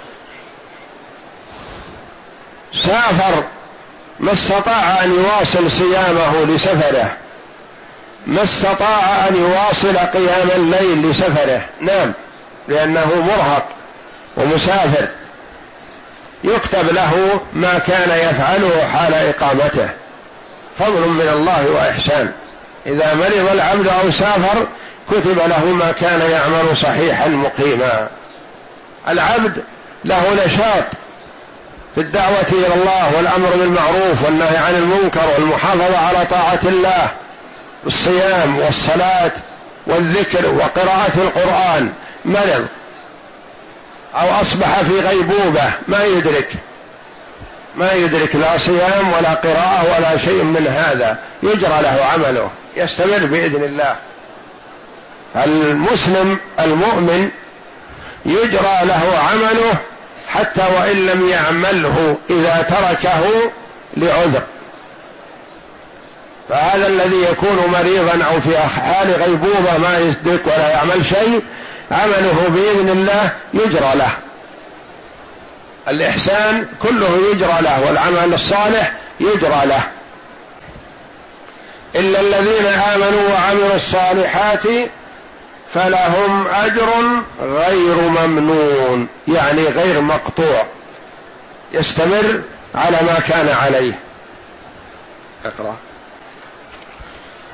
سافر 2.85 3.43
ما 4.19 4.31
استطاع 4.33 5.03
أن 5.03 5.11
يواصل 5.11 5.71
صيامه 5.71 6.45
لسفره. 6.45 7.17
ما 8.27 8.43
استطاع 8.43 9.27
أن 9.27 9.35
يواصل 9.35 9.97
قيام 9.97 10.49
الليل 10.55 11.09
لسفره. 11.09 11.61
نام 11.81 12.13
لأنه 12.67 13.25
مرهق 13.27 13.67
ومسافر. 14.37 15.07
يكتب 16.43 16.93
له 16.93 17.39
ما 17.53 17.77
كان 17.79 18.29
يفعله 18.29 18.87
حال 18.93 19.13
إقامته. 19.13 19.89
فضل 20.79 21.09
من 21.09 21.29
الله 21.33 21.69
وإحسان. 21.71 22.31
إذا 22.85 23.13
مرض 23.13 23.49
العبد 23.51 23.87
أو 23.87 24.11
سافر 24.11 24.67
كتب 25.11 25.37
له 25.47 25.65
ما 25.65 25.91
كان 25.91 26.31
يعمل 26.31 26.77
صحيحا 26.77 27.27
مقيما. 27.27 28.07
العبد 29.07 29.63
له 30.05 30.45
نشاط 30.45 30.85
في 31.95 32.01
الدعوة 32.01 32.47
إلى 32.51 32.73
الله 32.75 33.17
والأمر 33.17 33.49
بالمعروف 33.49 34.25
والنهي 34.25 34.57
عن 34.57 34.75
المنكر 34.75 35.27
والمحافظة 35.37 35.97
على 35.97 36.25
طاعة 36.25 36.59
الله 36.63 37.11
بالصيام 37.83 38.59
والصلاة 38.59 39.31
والذكر 39.87 40.55
وقراءة 40.55 41.13
القرآن. 41.17 41.93
مرض 42.25 42.67
أو 44.15 44.41
أصبح 44.41 44.81
في 44.81 44.99
غيبوبة 44.99 45.71
ما 45.87 46.05
يدرك. 46.05 46.49
ما 47.77 47.93
يدرك 47.93 48.35
لا 48.35 48.57
صيام 48.57 49.13
ولا 49.17 49.33
قراءة 49.33 49.95
ولا 49.97 50.17
شيء 50.17 50.43
من 50.43 50.67
هذا. 50.67 51.17
يجرى 51.43 51.81
له 51.81 52.05
عمله. 52.13 52.49
يستمر 52.77 53.25
بإذن 53.25 53.63
الله. 53.63 53.95
المسلم 55.35 56.37
المؤمن 56.59 57.29
يجرى 58.25 58.77
له 58.83 59.19
عمله 59.31 59.75
حتى 60.27 60.61
وإن 60.79 61.05
لم 61.05 61.29
يعمله 61.29 62.17
إذا 62.29 62.65
تركه 62.69 63.51
لعذر. 63.97 64.41
فهذا 66.49 66.87
الذي 66.87 67.23
يكون 67.31 67.57
مريضا 67.67 68.25
أو 68.25 68.41
في 68.41 68.57
حال 68.57 69.11
غيبوبة 69.11 69.77
ما 69.77 69.97
يصدق 69.99 70.53
ولا 70.53 70.69
يعمل 70.69 71.05
شيء 71.05 71.41
عمله 71.91 72.45
بإذن 72.49 72.89
الله 72.89 73.29
يجرى 73.53 73.91
له. 73.95 74.24
الإحسان 75.87 76.67
كله 76.81 77.19
يجرى 77.31 77.61
له 77.61 77.87
والعمل 77.87 78.33
الصالح 78.33 78.93
يجرى 79.19 79.61
له. 79.65 79.83
إلا 81.95 82.21
الذين 82.21 82.65
آمنوا 82.65 83.29
وعملوا 83.31 83.75
الصالحات 83.75 84.63
فلهم 85.73 86.47
أجر 86.47 86.89
غير 87.39 87.95
ممنون 87.95 89.07
يعني 89.27 89.63
غير 89.63 90.01
مقطوع 90.01 90.65
يستمر 91.73 92.41
على 92.75 92.97
ما 93.01 93.19
كان 93.27 93.49
عليه. 93.49 93.99
اقرأ. 95.45 95.75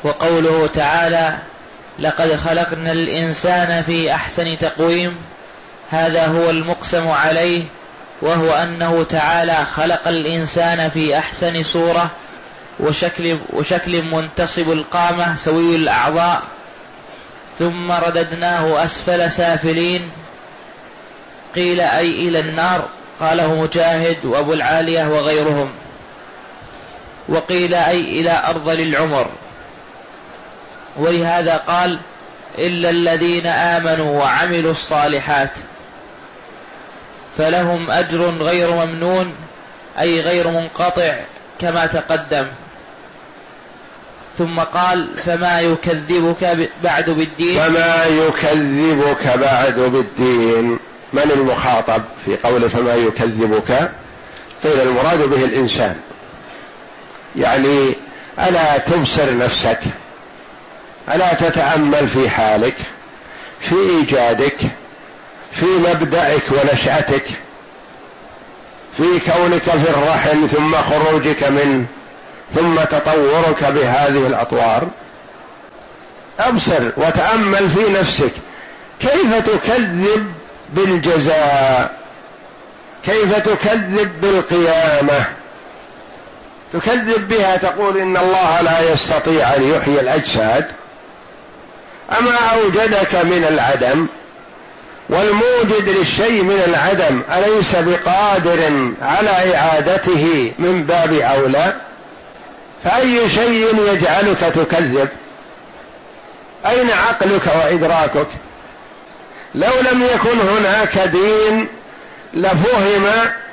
وقوله 0.04 0.70
تعالى 0.74 1.38
لقد 2.00 2.36
خلقنا 2.36 2.92
الإنسان 2.92 3.84
في 3.84 4.14
أحسن 4.14 4.58
تقويم 4.58 5.18
هذا 5.90 6.28
هو 6.28 6.50
المقسم 6.50 7.08
عليه 7.08 7.64
وهو 8.22 8.52
أنه 8.52 9.04
تعالى 9.04 9.66
خلق 9.76 10.08
الإنسان 10.08 10.90
في 10.90 11.18
أحسن 11.18 11.64
صورة 11.64 12.12
وشكل, 12.80 13.38
وشكل 13.50 14.02
منتصب 14.02 14.72
القامة 14.72 15.36
سوي 15.36 15.76
الأعضاء 15.76 16.42
ثم 17.60 17.92
رددناه 17.92 18.84
أسفل 18.84 19.32
سافلين. 19.32 20.12
قيل 21.56 21.82
أي 21.82 22.10
إلى 22.10 22.40
النار؟ 22.40 22.88
قاله 23.20 23.62
مجاهد 23.62 24.26
وأبو 24.26 24.54
العالية 24.54 25.06
وغيرهم. 25.06 25.70
وقيل 27.30 27.74
أي 27.74 28.00
إلى 28.00 28.44
أرض 28.48 28.70
للعمر. 28.70 29.30
ولهذا 30.98 31.58
قال 31.58 32.00
إلا 32.58 32.90
الذين 32.90 33.48
آمنوا 33.48 34.22
وعملوا 34.22 34.72
الصالحات. 34.72 35.52
فلهم 37.38 37.92
أجر 37.92 38.22
غير 38.22 38.72
ممنون 38.72 39.34
أي 40.00 40.22
غير 40.22 40.48
منقطع 40.48 41.16
كما 41.60 41.86
تقدم. 41.86 42.48
ثم 44.38 44.60
قال 44.60 45.10
فما 45.26 45.62
يكذبك 45.62 46.70
بعد 46.84 47.10
بالدين؟ 47.10 47.60
فما 47.60 48.06
يكذبك 48.06 49.38
بعد 49.38 49.76
بالدين. 49.80 50.80
من 51.14 51.32
المخاطب 51.36 52.04
في 52.26 52.38
قول 52.38 52.70
فما 52.70 52.96
يكذبك؟ 52.96 53.92
قيل 54.64 54.82
المراد 54.82 55.30
به 55.30 55.46
الإنسان. 55.46 55.96
يعني 57.36 57.96
ألا 58.40 58.78
تبصر 58.78 59.38
نفسك 59.38 59.80
ألا 61.14 61.34
تتأمل 61.34 62.10
في 62.10 62.30
حالك 62.30 62.76
في 63.60 63.76
إيجادك 63.76 64.58
في 65.52 65.66
مبدأك 65.66 66.44
ونشأتك 66.52 67.26
في 68.98 69.32
كونك 69.32 69.62
في 69.62 69.90
الرحم 69.90 70.48
ثم 70.48 70.76
خروجك 70.76 71.44
منه 71.44 71.86
ثم 72.56 72.76
تطورك 72.76 73.64
بهذه 73.64 74.28
الأطوار. 74.28 74.88
أبصر 76.40 76.90
وتأمل 76.98 77.70
في 77.70 77.92
نفسك 78.00 78.32
كيف 79.00 79.36
تكذب 79.36 80.34
بالجزاء؟ 80.74 81.92
كيف 83.04 83.38
تكذب 83.38 84.22
بالقيامة؟ 84.22 85.26
تكذب 86.74 87.28
بها 87.28 87.58
تقول 87.58 87.98
إن 87.98 88.18
الله 88.18 88.62
لا 88.62 88.94
يستطيع 88.94 89.56
أن 89.56 89.72
يحيي 89.72 90.00
الأجساد. 90.00 90.68
أما 92.20 92.38
أوجدك 92.38 93.16
من 93.16 93.46
العدم 93.50 94.08
والموجد 95.12 95.90
للشيء 95.90 96.44
من 96.44 96.64
العدم 96.68 97.22
أليس 97.38 97.76
بقادر 97.76 98.92
على 99.02 99.56
إعادته 99.56 100.54
من 100.60 100.84
باب 100.84 101.14
اولى 101.14 101.74
فأي 102.84 103.30
شيء 103.30 103.76
يجعلك 103.94 104.40
تكذب؟ 104.40 105.10
أين 106.66 106.92
عقلك 106.92 107.42
وإدراكك؟ 107.56 108.28
لو 109.56 109.72
لم 109.92 110.04
يكن 110.04 110.40
هناك 110.40 110.98
دين 110.98 111.68
لفهم 112.34 113.04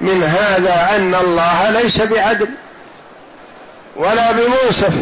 من 0.00 0.24
هذا 0.24 0.96
أن 0.96 1.14
الله 1.14 1.70
ليس 1.70 2.00
بعدل 2.00 2.48
ولا 3.96 4.32
بمنصف 4.32 4.94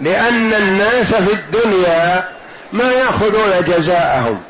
لأن 0.00 0.54
الناس 0.54 1.14
في 1.14 1.32
الدنيا 1.32 2.28
ما 2.72 2.92
يأخذون 2.92 3.64
جزاءهم. 3.66 4.42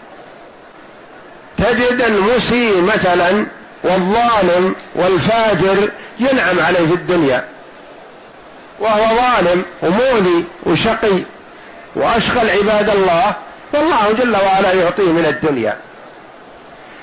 تجد 1.62 2.02
المسيء 2.02 2.80
مثلا 2.82 3.46
والظالم 3.84 4.74
والفاجر 4.94 5.90
ينعم 6.20 6.60
عليه 6.60 6.86
في 6.86 6.94
الدنيا. 6.94 7.44
وهو 8.80 9.16
ظالم 9.16 9.64
ومؤذي 9.82 10.44
وشقي 10.66 11.22
وأشغل 11.96 12.50
عباد 12.50 12.90
الله 12.90 13.34
والله 13.74 14.12
جل 14.12 14.36
وعلا 14.36 14.72
يعطيه 14.72 15.12
من 15.12 15.26
الدنيا. 15.26 15.76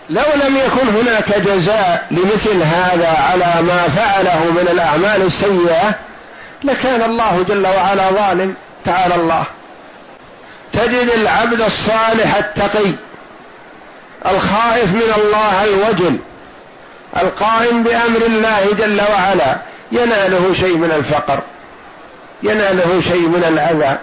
لو 0.09 0.23
لم 0.45 0.57
يكن 0.57 0.87
هناك 0.87 1.39
جزاء 1.39 2.07
لمثل 2.11 2.63
هذا 2.63 3.17
على 3.29 3.61
ما 3.61 3.81
فعله 3.95 4.45
من 4.51 4.67
الأعمال 4.71 5.21
السيئة 5.21 5.95
لكان 6.63 7.01
الله 7.01 7.45
جل 7.49 7.67
وعلا 7.67 8.09
ظالم 8.09 8.55
تعالى 8.85 9.15
الله. 9.15 9.43
تجد 10.73 11.09
العبد 11.15 11.61
الصالح 11.61 12.35
التقي. 12.35 12.91
الخائف 14.25 14.93
من 14.93 15.13
الله 15.17 15.63
الوجل 15.63 16.19
القائم 17.17 17.83
بأمر 17.83 18.21
الله 18.27 18.73
جل 18.77 19.01
وعلا 19.13 19.57
يناله 19.91 20.53
شيء 20.53 20.77
من 20.77 20.91
الفقر 20.91 21.39
يناله 22.43 23.01
شيء 23.01 23.27
من 23.27 23.43
الأذى 23.47 23.97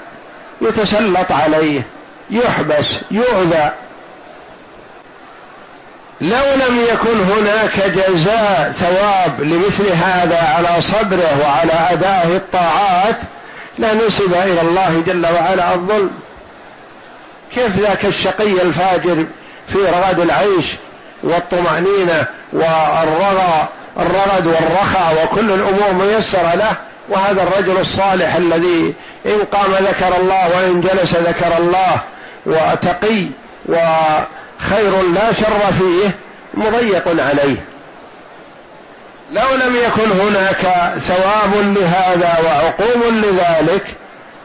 يتسلط 0.61 1.33
عليه 1.33 1.83
يحبس 2.31 2.87
يؤذى. 3.11 3.73
لو 6.21 6.45
لم 6.55 6.85
يكن 6.93 7.21
هناك 7.21 7.91
جزاء 7.91 8.75
ثواب 8.79 9.41
لمثل 9.41 9.93
هذا 9.93 10.55
على 10.57 10.83
صبره 10.83 11.41
وعلى 11.43 11.93
أدائه 11.93 12.37
الطاعات 12.37 13.17
لنسب 13.79 14.35
إلى 14.35 14.61
الله 14.61 15.03
جل 15.07 15.27
وعلا 15.27 15.75
الظلم. 15.75 16.11
كيف 17.55 17.79
ذاك 17.79 18.05
الشقي 18.05 18.62
الفاجر 18.62 19.27
في 19.69 19.79
رغد 19.79 20.21
العيش 20.21 20.67
والطمأنينة 21.23 22.27
والرغى 22.53 23.69
الرغد 24.01 24.47
والرخاء 24.47 25.25
وكل 25.25 25.53
الأمور 25.53 25.93
ميسرة 25.93 26.55
له. 26.55 26.77
وهذا 27.09 27.43
الرجل 27.43 27.81
الصالح 27.81 28.35
الذي 28.35 28.95
إن 29.27 29.45
قام 29.53 29.73
ذكر 29.73 30.17
الله 30.21 30.57
وإن 30.57 30.81
جلس 30.81 31.14
ذكر 31.14 31.59
الله 31.59 32.01
وتقي 32.47 33.27
وخير 33.69 35.03
لا 35.14 35.33
شر 35.33 35.73
فيه 35.79 36.11
مضيق 36.55 37.09
عليه. 37.09 37.57
لو 39.33 39.55
لم 39.55 39.77
يكن 39.77 40.21
هناك 40.21 40.95
ثواب 40.99 41.77
لهذا 41.77 42.39
وعقوب 42.45 43.03
لذلك 43.12 43.85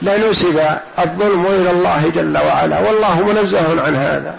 لنسب 0.01 0.59
الظلم 0.99 1.45
إلى 1.45 1.71
الله 1.71 2.11
جل 2.15 2.37
وعلا. 2.37 2.79
والله 2.79 3.21
منزه 3.21 3.81
عن 3.81 3.95
هذا. 3.95 4.35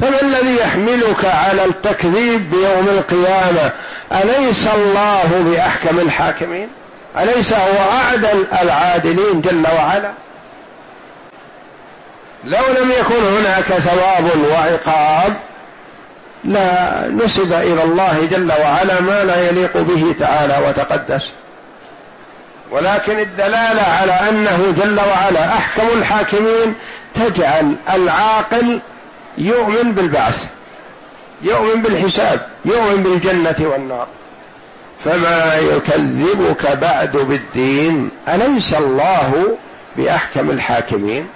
فما 0.00 0.22
الذي 0.22 0.56
يحملك 0.56 1.24
على 1.24 1.64
التكذيب 1.64 2.50
بيوم 2.50 2.88
القيامة؟ 2.88 3.72
أليس 4.12 4.66
الله 4.74 5.44
بأحكم 5.50 5.98
الحاكمين؟ 5.98 6.68
أليس 7.20 7.52
هو 7.52 7.90
اعدل 8.04 8.46
العادلين 8.62 9.40
جل 9.40 9.66
وعلا؟ 9.76 10.12
لو 12.44 12.62
لم 12.80 12.90
يكن 12.90 13.24
هناك 13.38 13.64
ثواب 13.64 14.30
وعقاب 14.52 15.36
لا 16.44 17.08
نسب 17.08 17.52
إلى 17.52 17.82
الله 17.82 18.28
جل 18.30 18.52
وعلا 18.62 19.00
ما 19.00 19.24
لا 19.24 19.48
يليق 19.48 19.76
به 19.76 20.14
تعالى 20.18 20.58
وتقدس. 20.68 21.28
ولكن 22.70 23.18
الدلالة 23.18 23.82
على 23.82 24.12
أنه 24.12 24.74
جل 24.82 25.00
وعلا 25.00 25.48
أحكم 25.48 25.86
الحاكمين 25.98 26.74
تجعل 27.14 27.76
العاقل 27.94 28.80
يؤمن 29.38 29.92
بالبعث 29.92 30.46
يؤمن 31.42 31.82
بالحساب 31.82 32.46
يؤمن 32.64 33.02
بالجنة 33.02 33.56
والنار. 33.60 34.06
فما 35.04 35.54
يكذبك 35.54 36.76
بعد 36.76 37.16
بالدين؟ 37.16 38.10
أليس 38.28 38.74
الله 38.74 39.56
بأحكم 39.96 40.50
الحاكمين؟ 40.50 41.28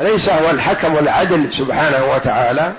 أليس 0.00 0.28
هو 0.28 0.50
الحكم 0.50 0.98
العدل 0.98 1.48
سبحانه 1.52 2.04
وتعالى؟ 2.14 2.72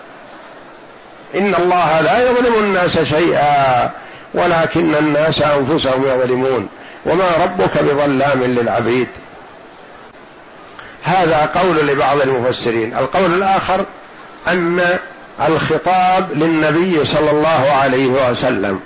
إن 1.36 1.56
الله 1.56 2.02
لا 2.02 2.30
يظلم 2.30 2.64
الناس 2.64 3.00
شيئا 3.00 3.90
ولكن 4.34 4.96
الناس 4.96 5.42
أنفسهم 5.42 6.04
يظلمون. 6.04 6.70
وما 7.06 7.32
ربك 7.44 7.84
بظلام 7.84 8.44
للعبيد. 8.44 9.08
هذا 11.04 11.50
قول 11.56 11.88
لبعض 11.88 12.22
المفسرين. 12.22 12.94
القول 12.94 13.34
الآخر 13.34 13.86
أن 14.48 14.98
الخطاب 15.48 16.32
للنبي 16.32 17.06
صلى 17.06 17.32
الله 17.32 17.72
عليه 17.82 18.08
وسلم. 18.08 18.80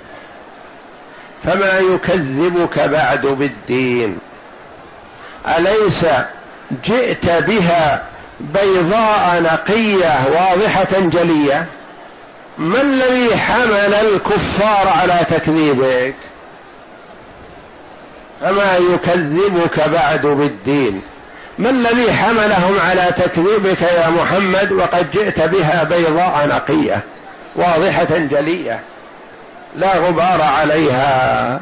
فما 1.44 1.78
يكذبك 1.78 2.78
بعد 2.80 3.26
بالدين؟ 3.26 4.18
أليس 5.58 6.06
جئت 6.84 7.30
بها 7.30 8.02
بيضاء 8.40 9.42
نقية 9.42 10.20
واضحة 10.32 11.00
جلية؟ 11.00 11.66
ما 12.58 12.80
الذي 12.80 13.36
حمل 13.36 13.94
الكفار 13.94 14.88
على 15.00 15.20
تكذيبك؟ 15.30 16.14
فما 18.40 18.76
يكذبك 18.76 19.88
بعد 19.88 20.26
بالدين؟ 20.26 21.02
ما 21.58 21.70
الذي 21.70 22.12
حملهم 22.12 22.80
على 22.80 23.06
تكذيبك 23.16 23.82
يا 23.82 24.08
محمد 24.08 24.72
وقد 24.72 25.10
جئت 25.10 25.40
بها 25.40 25.84
بيضاء 25.84 26.48
نقية 26.48 27.04
واضحة 27.56 28.18
جلية 28.18 28.80
لا 29.76 29.96
غبار 29.96 30.42
عليها؟ 30.42 31.60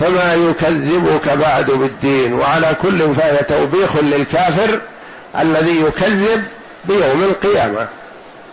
فما 0.00 0.34
يكذبك 0.34 1.28
بعد 1.28 1.70
بالدين؟ 1.70 2.32
وعلى 2.32 2.76
كل 2.82 3.14
فهي 3.14 3.36
توبيخ 3.36 3.96
للكافر 3.96 4.80
الذي 5.38 5.80
يكذب 5.80 6.44
بيوم 6.84 7.22
القيامة. 7.22 7.86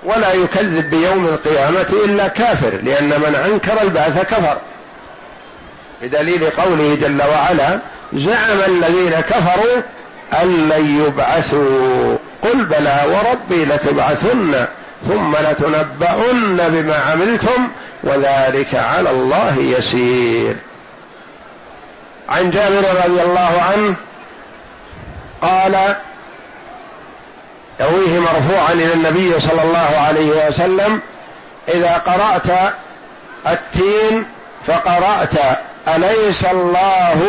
ولا 0.03 0.33
يكذب 0.33 0.89
بيوم 0.89 1.25
القيامة 1.25 1.87
إلا 2.05 2.27
كافر 2.27 2.79
لأن 2.83 3.07
من 3.07 3.35
أنكر 3.35 3.81
البعث 3.81 4.21
كفر. 4.21 4.57
بدليل 6.01 6.49
قوله 6.49 6.95
جل 6.95 7.21
وعلا 7.21 7.79
زعم 8.13 8.57
الذين 8.67 9.19
كفروا 9.19 9.81
ان 10.41 10.69
لن 10.69 11.03
يبعثوا 11.05 12.17
قل 12.41 12.65
بلى 12.65 13.05
وربي 13.05 13.65
لتبعثن 13.65 14.65
ثم 15.07 15.35
لتنبؤن 15.35 16.57
بما 16.57 16.95
عملتم 16.95 17.67
وذلك 18.03 18.75
على 18.75 19.09
الله 19.11 19.57
يسير. 19.57 20.55
عن 22.29 22.51
جابر 22.51 22.83
رضي 23.05 23.21
الله 23.21 23.61
عنه 23.61 23.95
قال 25.41 25.95
يرويه 27.79 28.19
مرفوعا 28.19 28.73
إلى 28.73 28.93
النبي 28.93 29.39
صلى 29.39 29.63
الله 29.63 29.89
عليه 30.07 30.47
وسلم 30.47 31.01
اذا 31.69 31.93
قرات 31.97 32.73
التين 33.47 34.25
فقرات 34.67 35.33
اليس 35.87 36.45
الله 36.45 37.21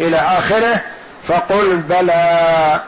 إلى 0.00 0.16
اخره 0.16 0.80
فقل 1.28 1.76
بلى. 1.76 2.80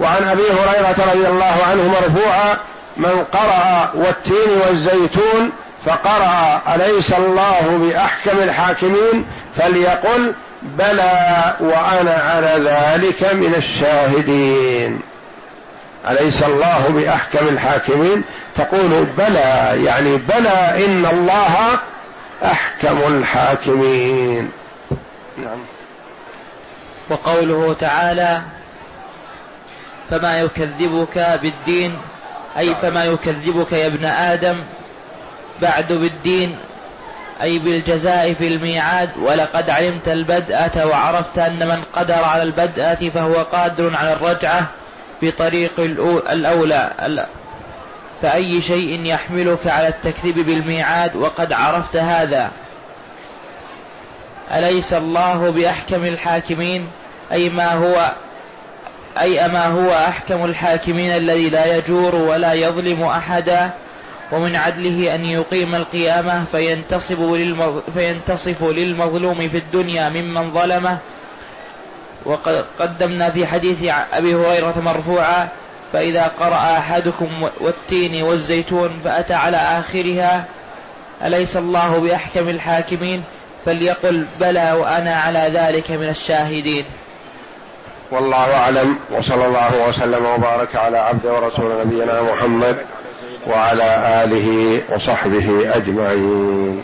وعن 0.00 0.24
أبي 0.24 0.42
هريرة 0.42 0.96
رضي 1.12 1.28
الله 1.28 1.56
عنه 1.70 1.88
مرفوعا 1.88 2.56
من 2.96 3.24
قرأ 3.32 3.90
والتين 3.94 4.60
والزيتون 4.66 5.50
فقرأ 5.84 6.62
أليس 6.74 7.12
الله 7.12 7.78
بأحكم 7.82 8.38
الحاكمين؟ 8.38 9.26
فليقل 9.56 10.34
بلى 10.62 11.54
وأنا 11.60 12.14
على 12.14 12.70
ذلك 12.70 13.34
من 13.34 13.54
الشاهدين. 13.54 15.00
أليس 16.10 16.42
الله 16.42 16.88
بأحكم 16.88 17.48
الحاكمين؟ 17.48 18.22
تقول 18.56 19.06
بلى 19.18 19.84
يعني 19.84 20.16
بلى 20.16 20.86
إن 20.86 21.06
الله 21.12 21.78
أحكم 22.44 22.98
الحاكمين. 23.06 24.50
نعم. 25.38 25.58
وقوله 27.10 27.72
تعالى 27.72 28.42
فما 30.10 30.40
يكذبك 30.40 31.38
بالدين 31.42 31.98
أي 32.58 32.74
فما 32.74 33.04
يكذبك 33.04 33.72
يا 33.72 33.86
ابن 33.86 34.04
آدم 34.04 34.62
بعد 35.62 35.92
بالدين 35.92 36.56
أي 37.42 37.58
بالجزاء 37.58 38.34
في 38.34 38.48
الميعاد 38.48 39.10
ولقد 39.22 39.70
علمت 39.70 40.08
البدأة 40.08 40.86
وعرفت 40.86 41.38
أن 41.38 41.68
من 41.68 41.82
قدر 41.92 42.24
على 42.24 42.42
البدأة 42.42 42.94
فهو 42.94 43.34
قادر 43.34 43.96
على 43.96 44.12
الرجعة 44.12 44.66
بطريق 45.22 45.80
الأولى. 46.30 47.26
فأي 48.22 48.60
شيء 48.60 49.00
يحملك 49.04 49.66
على 49.66 49.88
التكذيب 49.88 50.38
بالميعاد 50.38 51.16
وقد 51.16 51.52
عرفت 51.52 51.96
هذا. 51.96 52.50
أليس 54.52 54.92
الله 54.92 55.50
بأحكم 55.50 56.04
الحاكمين؟ 56.04 56.88
أي 57.32 57.50
ما 57.50 57.72
هو 57.72 58.12
أي 59.20 59.44
أما 59.44 59.66
هو 59.66 59.94
أحكم 59.94 60.44
الحاكمين 60.44 61.10
الذي 61.10 61.50
لا 61.50 61.76
يجور 61.76 62.14
ولا 62.14 62.52
يظلم 62.52 63.02
أحدا؟ 63.02 63.70
ومن 64.32 64.56
عدله 64.56 65.14
أن 65.14 65.24
يقيم 65.24 65.74
القيامة 65.74 66.44
فينتصب, 66.44 67.32
للمظ... 67.32 67.80
فينتصف 67.94 68.62
للمظلوم 68.62 69.48
في 69.48 69.58
الدنيا 69.58 70.08
ممن 70.08 70.52
ظلمه. 70.52 70.98
وقد 72.24 72.64
قدمنا 72.78 73.30
في 73.30 73.46
حديث 73.46 73.84
أبي 74.12 74.34
هريرة 74.34 74.74
مرفوعا 74.84 75.48
فإذا 75.92 76.26
قرأ 76.40 76.78
أحدكم 76.78 77.48
والتين 77.60 78.22
والزيتون 78.22 79.00
فأتى 79.04 79.34
على 79.34 79.56
آخرها 79.56 80.44
أليس 81.24 81.56
الله 81.56 81.98
بأحكم 81.98 82.48
الحاكمين؟ 82.48 83.22
فليقل 83.64 84.26
بلى 84.40 84.72
وأنا 84.72 85.16
على 85.16 85.50
ذلك 85.54 85.90
من 85.90 86.08
الشاهدين. 86.08 86.84
والله 88.10 88.54
أعلم 88.56 88.96
وصلى 89.10 89.46
الله 89.46 89.88
وسلم 89.88 90.24
وبارك 90.24 90.76
على 90.76 90.98
عبد 90.98 91.26
ورسول 91.26 91.86
نبينا 91.86 92.22
محمد 92.22 92.76
وعلى 93.46 94.22
آله 94.24 94.80
وصحبه 94.94 95.76
أجمعين. 95.76 96.82